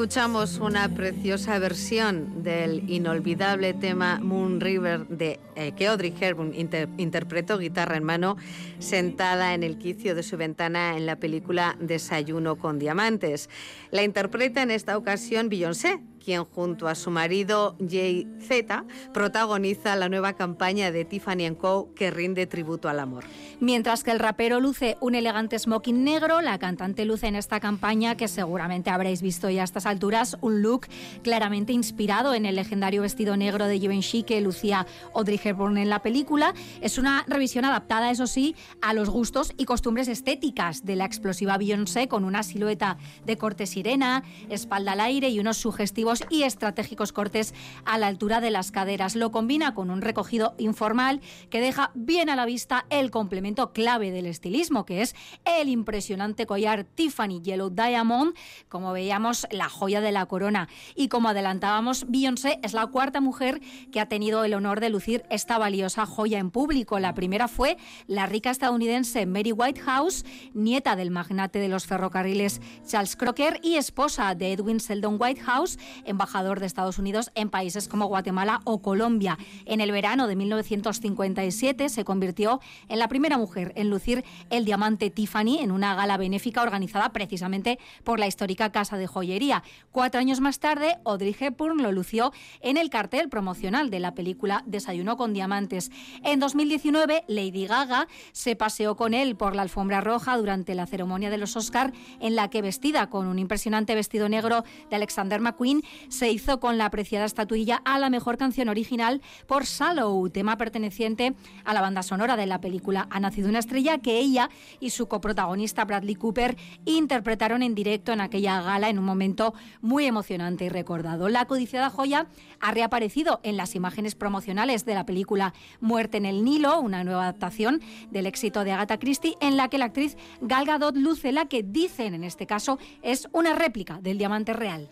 Escuchamos 0.08 0.56
una 0.56 0.88
preciosa 0.94 1.58
versión 1.58 2.42
del 2.42 2.88
inolvidable 2.88 3.74
tema 3.74 4.18
Moon 4.22 4.58
River 4.58 5.06
de 5.06 5.38
eh, 5.54 5.72
que 5.72 5.86
Audrey 5.86 6.14
Hepburn 6.18 6.54
inter- 6.54 6.88
interpretó 6.96 7.58
guitarra 7.58 7.98
en 7.98 8.04
mano 8.04 8.38
sentada 8.78 9.52
en 9.52 9.62
el 9.62 9.76
quicio 9.76 10.14
de 10.14 10.22
su 10.22 10.38
ventana 10.38 10.96
en 10.96 11.04
la 11.04 11.16
película 11.16 11.76
Desayuno 11.78 12.56
con 12.56 12.78
diamantes. 12.78 13.50
La 13.90 14.02
interpreta 14.02 14.62
en 14.62 14.70
esta 14.70 14.96
ocasión 14.96 15.50
Beyoncé, 15.50 15.98
junto 16.36 16.88
a 16.88 16.94
su 16.94 17.10
marido 17.10 17.76
Jay-Z 17.78 18.84
protagoniza 19.14 19.96
la 19.96 20.08
nueva 20.08 20.34
campaña 20.34 20.90
de 20.90 21.04
Tiffany 21.04 21.54
Co 21.56 21.94
que 21.94 22.10
rinde 22.10 22.46
tributo 22.46 22.88
al 22.88 23.00
amor. 23.00 23.24
Mientras 23.60 24.04
que 24.04 24.10
el 24.10 24.18
rapero 24.18 24.60
luce 24.60 24.96
un 25.00 25.14
elegante 25.14 25.58
smoking 25.58 26.04
negro, 26.04 26.42
la 26.42 26.58
cantante 26.58 27.04
luce 27.04 27.26
en 27.26 27.36
esta 27.36 27.60
campaña, 27.60 28.16
que 28.16 28.28
seguramente 28.28 28.90
habréis 28.90 29.22
visto 29.22 29.48
ya 29.48 29.62
a 29.62 29.64
estas 29.64 29.86
alturas, 29.86 30.36
un 30.42 30.62
look 30.62 30.86
claramente 31.22 31.72
inspirado 31.72 32.34
en 32.34 32.44
el 32.44 32.56
legendario 32.56 33.02
vestido 33.02 33.36
negro 33.36 33.66
de 33.66 33.78
Givenchy 33.78 34.22
que 34.22 34.40
lucía 34.40 34.86
Audrey 35.14 35.40
Hepburn 35.42 35.78
en 35.78 35.88
la 35.88 36.02
película. 36.02 36.52
Es 36.80 36.98
una 36.98 37.24
revisión 37.26 37.64
adaptada, 37.64 38.10
eso 38.10 38.26
sí, 38.26 38.54
a 38.82 38.92
los 38.92 39.08
gustos 39.08 39.54
y 39.56 39.64
costumbres 39.64 40.08
estéticas 40.08 40.84
de 40.84 40.96
la 40.96 41.04
explosiva 41.04 41.56
Beyoncé, 41.56 42.08
con 42.08 42.24
una 42.24 42.42
silueta 42.42 42.98
de 43.24 43.38
corte 43.38 43.66
sirena, 43.66 44.24
espalda 44.50 44.92
al 44.92 45.00
aire 45.00 45.30
y 45.30 45.40
unos 45.40 45.56
sugestivos 45.56 46.17
y 46.30 46.42
estratégicos 46.42 47.12
cortes 47.12 47.54
a 47.84 47.98
la 47.98 48.06
altura 48.06 48.40
de 48.40 48.50
las 48.50 48.70
caderas. 48.70 49.16
Lo 49.16 49.30
combina 49.30 49.74
con 49.74 49.90
un 49.90 50.02
recogido 50.02 50.54
informal 50.58 51.20
que 51.50 51.60
deja 51.60 51.90
bien 51.94 52.30
a 52.30 52.36
la 52.36 52.46
vista 52.46 52.86
el 52.90 53.10
complemento 53.10 53.72
clave 53.72 54.10
del 54.10 54.26
estilismo, 54.26 54.84
que 54.84 55.02
es 55.02 55.14
el 55.44 55.68
impresionante 55.68 56.46
collar 56.46 56.84
Tiffany 56.84 57.40
Yellow 57.42 57.70
Diamond, 57.70 58.34
como 58.68 58.92
veíamos, 58.92 59.46
la 59.50 59.68
joya 59.68 60.00
de 60.00 60.12
la 60.12 60.26
corona. 60.26 60.68
Y 60.94 61.08
como 61.08 61.28
adelantábamos, 61.28 62.06
Beyoncé 62.08 62.60
es 62.62 62.72
la 62.72 62.86
cuarta 62.86 63.20
mujer 63.20 63.60
que 63.92 64.00
ha 64.00 64.08
tenido 64.08 64.44
el 64.44 64.54
honor 64.54 64.80
de 64.80 64.90
lucir 64.90 65.24
esta 65.30 65.58
valiosa 65.58 66.06
joya 66.06 66.38
en 66.38 66.50
público. 66.50 66.98
La 66.98 67.14
primera 67.14 67.48
fue 67.48 67.76
la 68.06 68.26
rica 68.26 68.50
estadounidense 68.50 69.26
Mary 69.26 69.52
Whitehouse, 69.52 70.24
nieta 70.54 70.96
del 70.96 71.10
magnate 71.10 71.58
de 71.58 71.68
los 71.68 71.86
ferrocarriles 71.86 72.60
Charles 72.86 73.16
Crocker 73.16 73.60
y 73.62 73.76
esposa 73.76 74.34
de 74.34 74.52
Edwin 74.52 74.80
Seldon 74.80 75.16
Whitehouse, 75.18 75.78
embajador 76.04 76.60
de 76.60 76.66
Estados 76.66 76.98
Unidos 76.98 77.30
en 77.34 77.50
países 77.50 77.88
como 77.88 78.06
Guatemala 78.06 78.60
o 78.64 78.82
Colombia. 78.82 79.38
En 79.64 79.80
el 79.80 79.92
verano 79.92 80.26
de 80.26 80.36
1957 80.36 81.88
se 81.88 82.04
convirtió 82.04 82.60
en 82.88 82.98
la 82.98 83.08
primera 83.08 83.38
mujer 83.38 83.72
en 83.76 83.90
lucir 83.90 84.24
el 84.50 84.64
diamante 84.64 85.10
Tiffany 85.10 85.58
en 85.60 85.70
una 85.70 85.94
gala 85.94 86.16
benéfica 86.16 86.62
organizada 86.62 87.12
precisamente 87.12 87.78
por 88.04 88.18
la 88.18 88.26
histórica 88.26 88.70
casa 88.70 88.96
de 88.96 89.06
joyería. 89.06 89.62
Cuatro 89.92 90.20
años 90.20 90.40
más 90.40 90.58
tarde, 90.58 90.98
Audrey 91.04 91.34
Hepburn 91.38 91.82
lo 91.82 91.92
lució 91.92 92.32
en 92.60 92.76
el 92.76 92.90
cartel 92.90 93.28
promocional 93.28 93.90
de 93.90 94.00
la 94.00 94.14
película 94.14 94.62
Desayuno 94.66 95.16
con 95.16 95.32
Diamantes. 95.32 95.90
En 96.24 96.40
2019, 96.40 97.24
Lady 97.28 97.66
Gaga 97.66 98.08
se 98.32 98.56
paseó 98.56 98.96
con 98.96 99.14
él 99.14 99.36
por 99.36 99.54
la 99.54 99.62
alfombra 99.62 100.00
roja 100.00 100.36
durante 100.36 100.74
la 100.74 100.86
ceremonia 100.86 101.30
de 101.30 101.38
los 101.38 101.56
Oscar, 101.56 101.92
en 102.20 102.36
la 102.36 102.48
que 102.48 102.62
vestida 102.62 103.08
con 103.08 103.26
un 103.26 103.38
impresionante 103.38 103.94
vestido 103.94 104.28
negro 104.28 104.64
de 104.90 104.96
Alexander 104.96 105.40
McQueen, 105.40 105.82
se 106.08 106.30
hizo 106.30 106.60
con 106.60 106.78
la 106.78 106.86
apreciada 106.86 107.24
estatuilla 107.24 107.82
a 107.84 107.98
la 107.98 108.10
mejor 108.10 108.36
canción 108.36 108.68
original 108.68 109.22
por 109.46 109.66
Sallow, 109.66 110.28
tema 110.30 110.56
perteneciente 110.56 111.34
a 111.64 111.74
la 111.74 111.80
banda 111.80 112.02
sonora 112.02 112.36
de 112.36 112.46
la 112.46 112.60
película 112.60 113.06
Ha 113.10 113.20
nacido 113.20 113.48
una 113.48 113.58
estrella 113.58 113.98
que 113.98 114.18
ella 114.18 114.50
y 114.80 114.90
su 114.90 115.08
coprotagonista 115.08 115.84
Bradley 115.84 116.14
Cooper 116.14 116.56
interpretaron 116.84 117.62
en 117.62 117.74
directo 117.74 118.12
en 118.12 118.20
aquella 118.20 118.62
gala 118.62 118.88
en 118.88 118.98
un 118.98 119.04
momento 119.04 119.54
muy 119.80 120.06
emocionante 120.06 120.64
y 120.64 120.68
recordado. 120.68 121.28
La 121.28 121.46
codiciada 121.46 121.90
joya 121.90 122.26
ha 122.60 122.72
reaparecido 122.72 123.40
en 123.42 123.56
las 123.56 123.74
imágenes 123.74 124.14
promocionales 124.14 124.84
de 124.84 124.94
la 124.94 125.06
película 125.06 125.54
Muerte 125.80 126.16
en 126.16 126.26
el 126.26 126.44
Nilo, 126.44 126.80
una 126.80 127.04
nueva 127.04 127.22
adaptación 127.22 127.80
del 128.10 128.26
éxito 128.26 128.64
de 128.64 128.72
Agatha 128.72 128.98
Christie, 128.98 129.36
en 129.40 129.56
la 129.56 129.68
que 129.68 129.78
la 129.78 129.86
actriz 129.86 130.16
Gal 130.40 130.66
Gadot 130.66 130.96
luce 130.96 131.32
la 131.32 131.46
que 131.46 131.62
dicen 131.62 132.14
en 132.14 132.24
este 132.24 132.46
caso 132.46 132.78
es 133.02 133.28
una 133.32 133.54
réplica 133.54 133.98
del 134.00 134.18
diamante 134.18 134.52
real. 134.52 134.90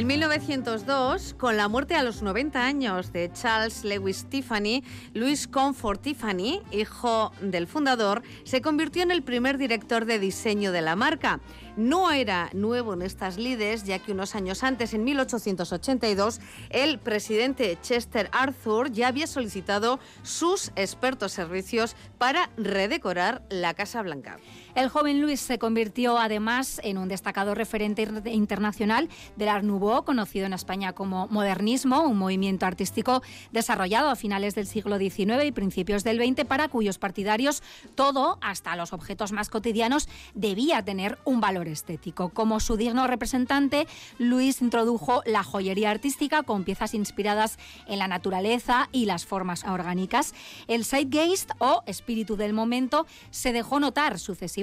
En 0.00 0.06
1902, 0.06 1.34
con 1.34 1.58
la 1.58 1.68
muerte 1.68 1.94
a 1.94 2.02
los 2.02 2.22
90 2.22 2.64
años 2.64 3.12
de 3.12 3.30
Charles 3.34 3.84
Lewis 3.84 4.24
Tiffany, 4.30 4.82
Louis 5.12 5.46
Comfort 5.46 6.00
Tiffany, 6.00 6.62
hijo 6.72 7.32
del 7.42 7.66
fundador, 7.66 8.22
se 8.44 8.62
convirtió 8.62 9.02
en 9.02 9.10
el 9.10 9.22
primer 9.22 9.58
director 9.58 10.06
de 10.06 10.18
diseño 10.18 10.72
de 10.72 10.80
la 10.80 10.96
marca. 10.96 11.40
No 11.76 12.12
era 12.12 12.48
nuevo 12.54 12.94
en 12.94 13.02
estas 13.02 13.36
lides, 13.36 13.84
ya 13.84 13.98
que 13.98 14.12
unos 14.12 14.34
años 14.34 14.64
antes, 14.64 14.94
en 14.94 15.04
1882, 15.04 16.40
el 16.70 16.98
presidente 16.98 17.76
Chester 17.82 18.30
Arthur 18.32 18.90
ya 18.90 19.08
había 19.08 19.26
solicitado 19.26 20.00
sus 20.22 20.72
expertos 20.76 21.32
servicios 21.32 21.94
para 22.16 22.48
redecorar 22.56 23.42
la 23.50 23.74
Casa 23.74 24.00
Blanca. 24.00 24.38
El 24.76 24.88
joven 24.88 25.20
Luis 25.20 25.40
se 25.40 25.58
convirtió 25.58 26.18
además 26.18 26.80
en 26.84 26.96
un 26.96 27.08
destacado 27.08 27.56
referente 27.56 28.06
internacional 28.26 29.08
del 29.36 29.48
Art 29.48 29.64
Nouveau, 29.64 30.04
conocido 30.04 30.46
en 30.46 30.52
España 30.52 30.92
como 30.92 31.26
modernismo, 31.26 32.02
un 32.02 32.16
movimiento 32.16 32.66
artístico 32.66 33.20
desarrollado 33.50 34.10
a 34.10 34.16
finales 34.16 34.54
del 34.54 34.68
siglo 34.68 34.98
XIX 34.98 35.44
y 35.44 35.52
principios 35.52 36.04
del 36.04 36.18
XX 36.18 36.44
para 36.44 36.68
cuyos 36.68 36.98
partidarios 36.98 37.64
todo, 37.96 38.38
hasta 38.40 38.76
los 38.76 38.92
objetos 38.92 39.32
más 39.32 39.48
cotidianos, 39.48 40.08
debía 40.34 40.84
tener 40.84 41.18
un 41.24 41.40
valor 41.40 41.66
estético. 41.66 42.28
Como 42.28 42.60
su 42.60 42.76
digno 42.76 43.08
representante, 43.08 43.88
Luis 44.18 44.62
introdujo 44.62 45.22
la 45.26 45.42
joyería 45.42 45.90
artística 45.90 46.44
con 46.44 46.62
piezas 46.62 46.94
inspiradas 46.94 47.58
en 47.88 47.98
la 47.98 48.06
naturaleza 48.06 48.88
y 48.92 49.06
las 49.06 49.26
formas 49.26 49.64
orgánicas. 49.64 50.32
El 50.68 50.84
zeitgeist 50.84 51.50
o 51.58 51.82
espíritu 51.86 52.36
del 52.36 52.52
momento 52.52 53.06
se 53.30 53.52
dejó 53.52 53.80
notar 53.80 54.20
sucesivamente 54.20 54.59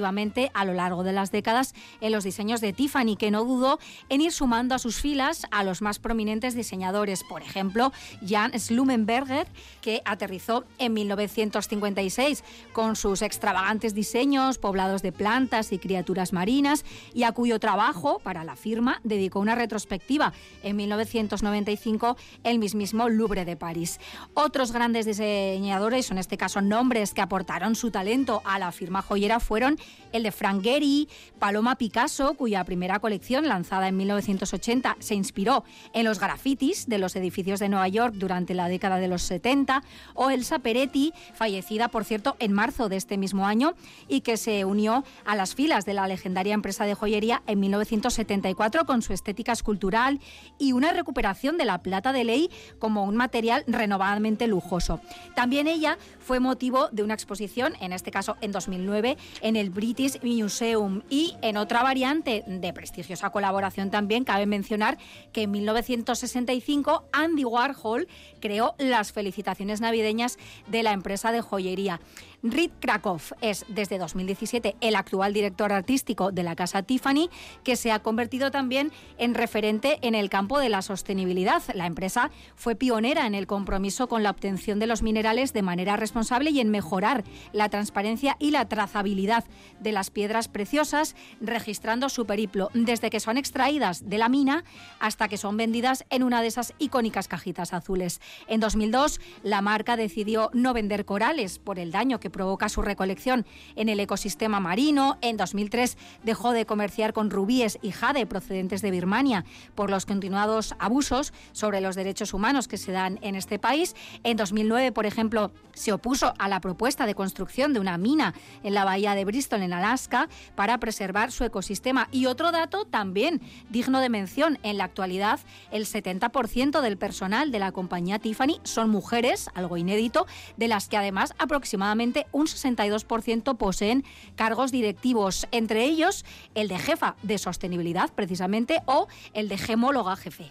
a 0.54 0.64
lo 0.64 0.74
largo 0.74 1.02
de 1.02 1.12
las 1.12 1.30
décadas 1.30 1.74
en 2.00 2.12
los 2.12 2.24
diseños 2.24 2.60
de 2.60 2.72
Tiffany, 2.72 3.16
que 3.16 3.30
no 3.30 3.44
dudó 3.44 3.78
en 4.08 4.20
ir 4.20 4.32
sumando 4.32 4.74
a 4.74 4.78
sus 4.78 5.00
filas 5.00 5.46
a 5.50 5.64
los 5.64 5.82
más 5.82 5.98
prominentes 5.98 6.54
diseñadores, 6.54 7.24
por 7.24 7.42
ejemplo, 7.42 7.92
Jan 8.26 8.58
Slumenberger, 8.58 9.46
que 9.80 10.02
aterrizó 10.04 10.64
en 10.78 10.94
1956 10.94 12.44
con 12.72 12.96
sus 12.96 13.22
extravagantes 13.22 13.94
diseños 13.94 14.58
poblados 14.58 15.02
de 15.02 15.12
plantas 15.12 15.72
y 15.72 15.78
criaturas 15.78 16.32
marinas 16.32 16.84
y 17.14 17.24
a 17.24 17.32
cuyo 17.32 17.58
trabajo 17.58 18.18
para 18.20 18.44
la 18.44 18.56
firma 18.56 19.00
dedicó 19.04 19.40
una 19.40 19.54
retrospectiva 19.54 20.32
en 20.62 20.76
1995 20.76 22.16
el 22.44 22.58
mismísimo 22.58 23.08
Louvre 23.08 23.44
de 23.44 23.56
París. 23.56 24.00
Otros 24.34 24.72
grandes 24.72 25.06
diseñadores, 25.06 26.10
en 26.10 26.18
este 26.18 26.36
caso 26.36 26.60
nombres 26.60 27.14
que 27.14 27.20
aportaron 27.20 27.74
su 27.74 27.90
talento 27.90 28.42
a 28.44 28.58
la 28.58 28.72
firma 28.72 29.02
joyera, 29.02 29.40
fueron 29.40 29.78
el 30.12 30.22
de 30.22 30.32
Frank 30.32 30.62
Gehry, 30.62 31.08
Paloma 31.38 31.76
Picasso, 31.76 32.34
cuya 32.34 32.64
primera 32.64 32.98
colección, 32.98 33.46
lanzada 33.46 33.88
en 33.88 33.96
1980, 33.96 34.96
se 34.98 35.14
inspiró 35.14 35.64
en 35.92 36.04
los 36.04 36.18
grafitis 36.18 36.86
de 36.86 36.98
los 36.98 37.14
edificios 37.16 37.60
de 37.60 37.68
Nueva 37.68 37.88
York 37.88 38.14
durante 38.16 38.54
la 38.54 38.68
década 38.68 38.98
de 38.98 39.08
los 39.08 39.22
70, 39.22 39.82
o 40.14 40.30
Elsa 40.30 40.58
Peretti, 40.58 41.12
fallecida, 41.34 41.88
por 41.88 42.04
cierto, 42.04 42.36
en 42.38 42.52
marzo 42.52 42.88
de 42.88 42.96
este 42.96 43.18
mismo 43.18 43.46
año, 43.46 43.74
y 44.08 44.22
que 44.22 44.36
se 44.36 44.64
unió 44.64 45.04
a 45.24 45.36
las 45.36 45.54
filas 45.54 45.84
de 45.84 45.94
la 45.94 46.08
legendaria 46.08 46.54
empresa 46.54 46.84
de 46.84 46.94
joyería 46.94 47.42
en 47.46 47.60
1974 47.60 48.84
con 48.86 49.02
su 49.02 49.12
estética 49.12 49.52
escultural 49.52 50.20
y 50.58 50.72
una 50.72 50.92
recuperación 50.92 51.58
de 51.58 51.64
la 51.64 51.82
plata 51.82 52.12
de 52.12 52.24
ley 52.24 52.50
como 52.78 53.04
un 53.04 53.16
material 53.16 53.64
renovadamente 53.66 54.46
lujoso. 54.46 55.00
También 55.34 55.66
ella 55.66 55.98
fue 56.18 56.40
motivo 56.40 56.88
de 56.92 57.02
una 57.02 57.14
exposición, 57.14 57.74
en 57.80 57.92
este 57.92 58.10
caso 58.10 58.36
en 58.40 58.52
2009, 58.52 59.16
en 59.42 59.56
el 59.56 59.70
British 59.78 60.20
Museum 60.24 61.02
y 61.08 61.36
en 61.40 61.56
otra 61.56 61.84
variante 61.84 62.42
de 62.48 62.72
prestigiosa 62.72 63.30
colaboración 63.30 63.92
también 63.92 64.24
cabe 64.24 64.44
mencionar 64.44 64.98
que 65.30 65.42
en 65.42 65.52
1965 65.52 67.04
Andy 67.12 67.44
Warhol 67.44 68.08
creó 68.40 68.74
las 68.78 69.12
felicitaciones 69.12 69.80
navideñas 69.80 70.36
de 70.66 70.82
la 70.82 70.90
empresa 70.90 71.30
de 71.30 71.42
joyería. 71.42 72.00
Reed 72.42 72.70
Krakow 72.78 73.18
es 73.40 73.64
desde 73.66 73.98
2017 73.98 74.76
el 74.80 74.94
actual 74.94 75.32
director 75.34 75.72
artístico 75.72 76.30
de 76.30 76.44
la 76.44 76.54
casa 76.54 76.84
Tiffany, 76.84 77.30
que 77.64 77.74
se 77.74 77.90
ha 77.90 77.98
convertido 77.98 78.52
también 78.52 78.92
en 79.18 79.34
referente 79.34 79.98
en 80.02 80.14
el 80.14 80.30
campo 80.30 80.60
de 80.60 80.68
la 80.68 80.82
sostenibilidad. 80.82 81.62
La 81.74 81.86
empresa 81.86 82.30
fue 82.54 82.76
pionera 82.76 83.26
en 83.26 83.34
el 83.34 83.48
compromiso 83.48 84.06
con 84.06 84.22
la 84.22 84.30
obtención 84.30 84.78
de 84.78 84.86
los 84.86 85.02
minerales 85.02 85.52
de 85.52 85.62
manera 85.62 85.96
responsable 85.96 86.50
y 86.50 86.60
en 86.60 86.70
mejorar 86.70 87.24
la 87.52 87.70
transparencia 87.70 88.36
y 88.38 88.52
la 88.52 88.68
trazabilidad 88.68 89.44
de 89.80 89.90
las 89.90 90.10
piedras 90.10 90.46
preciosas, 90.46 91.16
registrando 91.40 92.08
su 92.08 92.24
periplo 92.24 92.70
desde 92.72 93.10
que 93.10 93.18
son 93.18 93.36
extraídas 93.36 94.08
de 94.08 94.18
la 94.18 94.28
mina 94.28 94.62
hasta 95.00 95.26
que 95.26 95.38
son 95.38 95.56
vendidas 95.56 96.04
en 96.08 96.22
una 96.22 96.40
de 96.40 96.46
esas 96.46 96.72
icónicas 96.78 97.26
cajitas 97.26 97.74
azules. 97.74 98.20
En 98.46 98.60
2002, 98.60 99.20
la 99.42 99.60
marca 99.60 99.96
decidió 99.96 100.50
no 100.52 100.72
vender 100.72 101.04
corales 101.04 101.58
por 101.58 101.80
el 101.80 101.90
daño 101.90 102.20
que 102.20 102.27
provoca 102.30 102.68
su 102.68 102.82
recolección 102.82 103.46
en 103.76 103.88
el 103.88 104.00
ecosistema 104.00 104.60
marino. 104.60 105.18
En 105.20 105.36
2003 105.36 105.96
dejó 106.24 106.52
de 106.52 106.66
comerciar 106.66 107.12
con 107.12 107.30
rubíes 107.30 107.78
y 107.82 107.92
jade 107.92 108.26
procedentes 108.26 108.82
de 108.82 108.90
Birmania 108.90 109.44
por 109.74 109.90
los 109.90 110.06
continuados 110.06 110.74
abusos 110.78 111.32
sobre 111.52 111.80
los 111.80 111.96
derechos 111.96 112.34
humanos 112.34 112.68
que 112.68 112.76
se 112.76 112.92
dan 112.92 113.18
en 113.22 113.34
este 113.34 113.58
país. 113.58 113.94
En 114.24 114.36
2009, 114.36 114.92
por 114.92 115.06
ejemplo, 115.06 115.50
se 115.74 115.92
opuso 115.92 116.34
a 116.38 116.48
la 116.48 116.60
propuesta 116.60 117.06
de 117.06 117.14
construcción 117.14 117.72
de 117.72 117.80
una 117.80 117.98
mina 117.98 118.34
en 118.62 118.74
la 118.74 118.84
bahía 118.84 119.14
de 119.14 119.24
Bristol, 119.24 119.62
en 119.62 119.72
Alaska, 119.72 120.28
para 120.54 120.78
preservar 120.78 121.32
su 121.32 121.44
ecosistema. 121.44 122.08
Y 122.10 122.26
otro 122.26 122.52
dato 122.52 122.84
también 122.84 123.40
digno 123.70 124.00
de 124.00 124.08
mención, 124.08 124.58
en 124.62 124.78
la 124.78 124.84
actualidad 124.84 125.40
el 125.70 125.86
70% 125.86 126.80
del 126.80 126.96
personal 126.96 127.50
de 127.50 127.58
la 127.58 127.72
compañía 127.72 128.18
Tiffany 128.18 128.60
son 128.62 128.90
mujeres, 128.90 129.48
algo 129.54 129.76
inédito, 129.76 130.26
de 130.56 130.68
las 130.68 130.88
que 130.88 130.96
además 130.96 131.34
aproximadamente 131.38 132.17
un 132.32 132.46
62% 132.46 133.56
poseen 133.56 134.04
cargos 134.36 134.72
directivos, 134.72 135.46
entre 135.52 135.84
ellos 135.84 136.24
el 136.54 136.68
de 136.68 136.78
jefa 136.78 137.16
de 137.22 137.38
sostenibilidad, 137.38 138.10
precisamente, 138.14 138.82
o 138.86 139.08
el 139.34 139.48
de 139.48 139.58
gemóloga 139.58 140.16
jefe. 140.16 140.50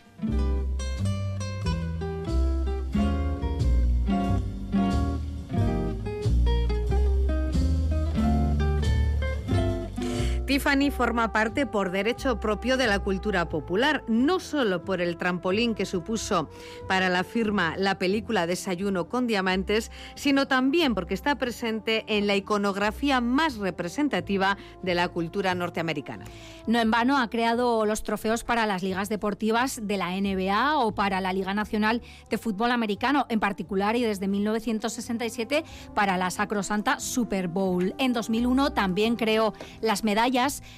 Tiffany 10.48 10.92
forma 10.92 11.34
parte 11.34 11.66
por 11.66 11.92
derecho 11.92 12.40
propio 12.40 12.78
de 12.78 12.88
la 12.88 13.00
cultura 13.00 13.50
popular, 13.50 14.06
no 14.08 14.40
solo 14.40 14.86
por 14.86 15.02
el 15.02 15.18
trampolín 15.18 15.76
que 15.76 15.86
supuso 15.86 16.50
para 16.88 17.10
la 17.10 17.26
firma 17.26 17.76
la 17.76 18.00
película 18.00 18.48
Desayuno 18.48 19.10
con 19.10 19.28
Diamantes, 19.28 19.92
sino 20.16 20.48
también 20.48 20.96
porque 20.96 21.16
está 21.16 21.36
presente 21.36 22.06
en 22.08 22.28
la 22.28 22.38
iconografía 22.38 23.20
más 23.20 23.58
representativa 23.58 24.58
de 24.82 24.96
la 24.96 25.10
cultura 25.10 25.54
norteamericana. 25.54 26.24
No 26.66 26.80
en 26.80 26.92
vano 26.92 27.18
ha 27.18 27.30
creado 27.30 27.86
los 27.86 28.04
trofeos 28.04 28.46
para 28.46 28.66
las 28.66 28.84
ligas 28.84 29.10
deportivas 29.10 29.82
de 29.84 29.98
la 29.98 30.12
NBA 30.12 30.78
o 30.78 30.96
para 30.96 31.20
la 31.20 31.34
Liga 31.34 31.54
Nacional 31.54 32.02
de 32.30 32.38
Fútbol 32.38 32.72
Americano, 32.72 33.26
en 33.28 33.42
particular 33.42 33.98
y 33.98 34.04
desde 34.04 34.30
1967 34.30 35.66
para 35.94 36.18
la 36.18 36.32
sacrosanta 36.32 37.02
Super 37.02 37.50
Bowl. 37.50 37.94
En 37.98 38.14
2001 38.14 38.72
también 38.72 39.18
creó 39.18 39.54
las 39.82 40.06
medallas 40.06 40.37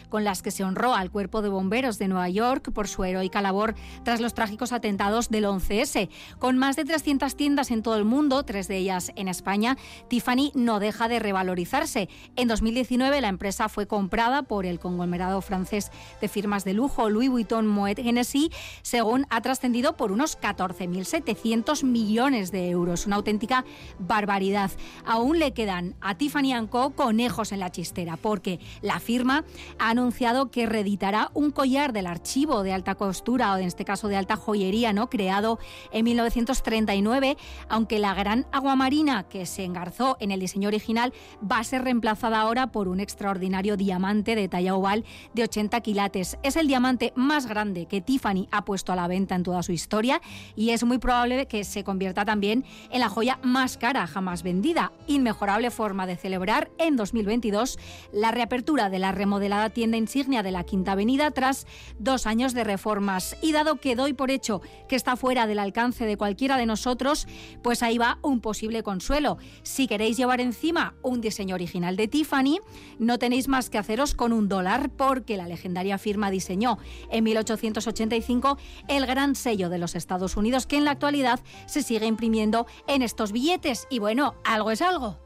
con 0.09 0.23
las 0.23 0.41
que 0.41 0.51
se 0.51 0.63
honró 0.63 0.93
al 0.93 1.11
Cuerpo 1.11 1.41
de 1.41 1.49
Bomberos 1.49 1.99
de 1.99 2.07
Nueva 2.07 2.29
York 2.29 2.71
por 2.71 2.87
su 2.87 3.03
heroica 3.03 3.41
labor 3.41 3.75
tras 4.03 4.21
los 4.21 4.33
trágicos 4.33 4.71
atentados 4.71 5.29
del 5.29 5.43
11S. 5.43 6.09
Con 6.37 6.57
más 6.57 6.77
de 6.77 6.85
300 6.85 7.35
tiendas 7.35 7.69
en 7.71 7.83
todo 7.83 7.97
el 7.97 8.05
mundo, 8.05 8.43
tres 8.43 8.69
de 8.69 8.77
ellas 8.77 9.11
en 9.17 9.27
España, 9.27 9.77
Tiffany 10.07 10.51
no 10.55 10.79
deja 10.79 11.09
de 11.09 11.19
revalorizarse. 11.19 12.07
En 12.37 12.47
2019 12.47 13.19
la 13.19 13.27
empresa 13.27 13.67
fue 13.67 13.85
comprada 13.85 14.43
por 14.43 14.65
el 14.65 14.79
conglomerado 14.79 15.41
francés 15.41 15.91
de 16.21 16.29
firmas 16.29 16.63
de 16.63 16.73
lujo 16.73 17.09
Louis 17.09 17.29
Vuitton 17.29 17.67
Moet 17.67 17.99
Hennessy, 17.99 18.51
según 18.81 19.25
ha 19.29 19.41
trascendido 19.41 19.97
por 19.97 20.13
unos 20.13 20.39
14.700 20.39 21.83
millones 21.83 22.51
de 22.51 22.69
euros. 22.69 23.07
Una 23.07 23.17
auténtica 23.17 23.65
barbaridad. 23.99 24.71
Aún 25.05 25.37
le 25.37 25.51
quedan 25.51 25.95
a 25.99 26.15
Tiffany 26.15 26.49
Co 26.69 26.91
conejos 26.91 27.51
en 27.51 27.59
la 27.59 27.71
chistera, 27.71 28.17
porque 28.17 28.59
la 28.81 28.99
firma 28.99 29.43
ha 29.77 29.89
anunciado 29.89 30.51
que 30.51 30.65
reeditará 30.65 31.31
un 31.33 31.51
collar 31.51 31.93
del 31.93 32.07
archivo 32.07 32.63
de 32.63 32.73
alta 32.73 32.95
costura 32.95 33.53
o 33.53 33.57
en 33.57 33.65
este 33.65 33.85
caso 33.85 34.07
de 34.07 34.17
alta 34.17 34.35
joyería, 34.35 34.93
¿no? 34.93 35.09
creado 35.09 35.59
en 35.91 36.05
1939, 36.05 37.37
aunque 37.67 37.99
la 37.99 38.13
gran 38.13 38.45
aguamarina 38.51 39.23
que 39.23 39.45
se 39.45 39.63
engarzó 39.63 40.17
en 40.19 40.31
el 40.31 40.39
diseño 40.39 40.67
original 40.67 41.13
va 41.39 41.59
a 41.59 41.63
ser 41.63 41.83
reemplazada 41.83 42.41
ahora 42.41 42.67
por 42.67 42.87
un 42.87 42.99
extraordinario 42.99 43.77
diamante 43.77 44.35
de 44.35 44.47
talla 44.47 44.75
oval 44.75 45.05
de 45.33 45.43
80 45.43 45.81
quilates. 45.81 46.37
Es 46.43 46.55
el 46.55 46.67
diamante 46.67 47.13
más 47.15 47.47
grande 47.47 47.85
que 47.85 48.01
Tiffany 48.01 48.47
ha 48.51 48.65
puesto 48.65 48.91
a 48.91 48.95
la 48.95 49.07
venta 49.07 49.35
en 49.35 49.43
toda 49.43 49.63
su 49.63 49.71
historia 49.71 50.21
y 50.55 50.71
es 50.71 50.83
muy 50.83 50.97
probable 50.97 51.47
que 51.47 51.63
se 51.63 51.83
convierta 51.83 52.25
también 52.25 52.65
en 52.89 52.99
la 52.99 53.09
joya 53.09 53.39
más 53.43 53.77
cara 53.77 54.07
jamás 54.07 54.43
vendida. 54.43 54.91
Inmejorable 55.07 55.71
forma 55.71 56.05
de 56.05 56.17
celebrar 56.17 56.71
en 56.77 56.95
2022 56.95 57.77
la 58.11 58.31
reapertura 58.31 58.89
de 58.89 58.99
la 58.99 59.11
remodelada 59.39 59.69
tienda 59.69 59.95
insignia 59.95 60.43
de 60.43 60.51
la 60.51 60.65
Quinta 60.65 60.91
Avenida 60.91 61.31
tras 61.31 61.65
dos 61.97 62.27
años 62.27 62.53
de 62.53 62.65
reformas. 62.65 63.37
Y 63.41 63.53
dado 63.53 63.77
que 63.77 63.95
doy 63.95 64.11
por 64.11 64.31
hecho 64.31 64.61
que 64.89 64.97
está 64.97 65.15
fuera 65.15 65.47
del 65.47 65.59
alcance 65.59 66.05
de 66.05 66.17
cualquiera 66.17 66.57
de 66.57 66.65
nosotros, 66.65 67.25
pues 67.63 67.81
ahí 67.81 67.97
va 67.97 68.19
un 68.21 68.41
posible 68.41 68.83
consuelo. 68.83 69.37
Si 69.63 69.87
queréis 69.87 70.17
llevar 70.17 70.41
encima 70.41 70.95
un 71.03 71.21
diseño 71.21 71.55
original 71.55 71.95
de 71.95 72.09
Tiffany, 72.09 72.59
no 72.99 73.17
tenéis 73.17 73.47
más 73.47 73.69
que 73.69 73.77
haceros 73.77 74.13
con 74.13 74.33
un 74.33 74.49
dólar 74.49 74.89
porque 74.89 75.37
la 75.37 75.47
legendaria 75.47 75.97
firma 75.97 76.31
diseñó 76.31 76.77
en 77.09 77.23
1885 77.23 78.57
el 78.89 79.05
gran 79.05 79.35
sello 79.35 79.69
de 79.69 79.77
los 79.77 79.95
Estados 79.95 80.35
Unidos 80.35 80.67
que 80.67 80.75
en 80.75 80.83
la 80.83 80.91
actualidad 80.91 81.39
se 81.65 81.81
sigue 81.81 82.07
imprimiendo 82.07 82.67
en 82.87 83.03
estos 83.03 83.31
billetes. 83.31 83.87
Y 83.89 83.99
bueno, 83.99 84.35
algo 84.43 84.71
es 84.71 84.81
algo. 84.81 85.17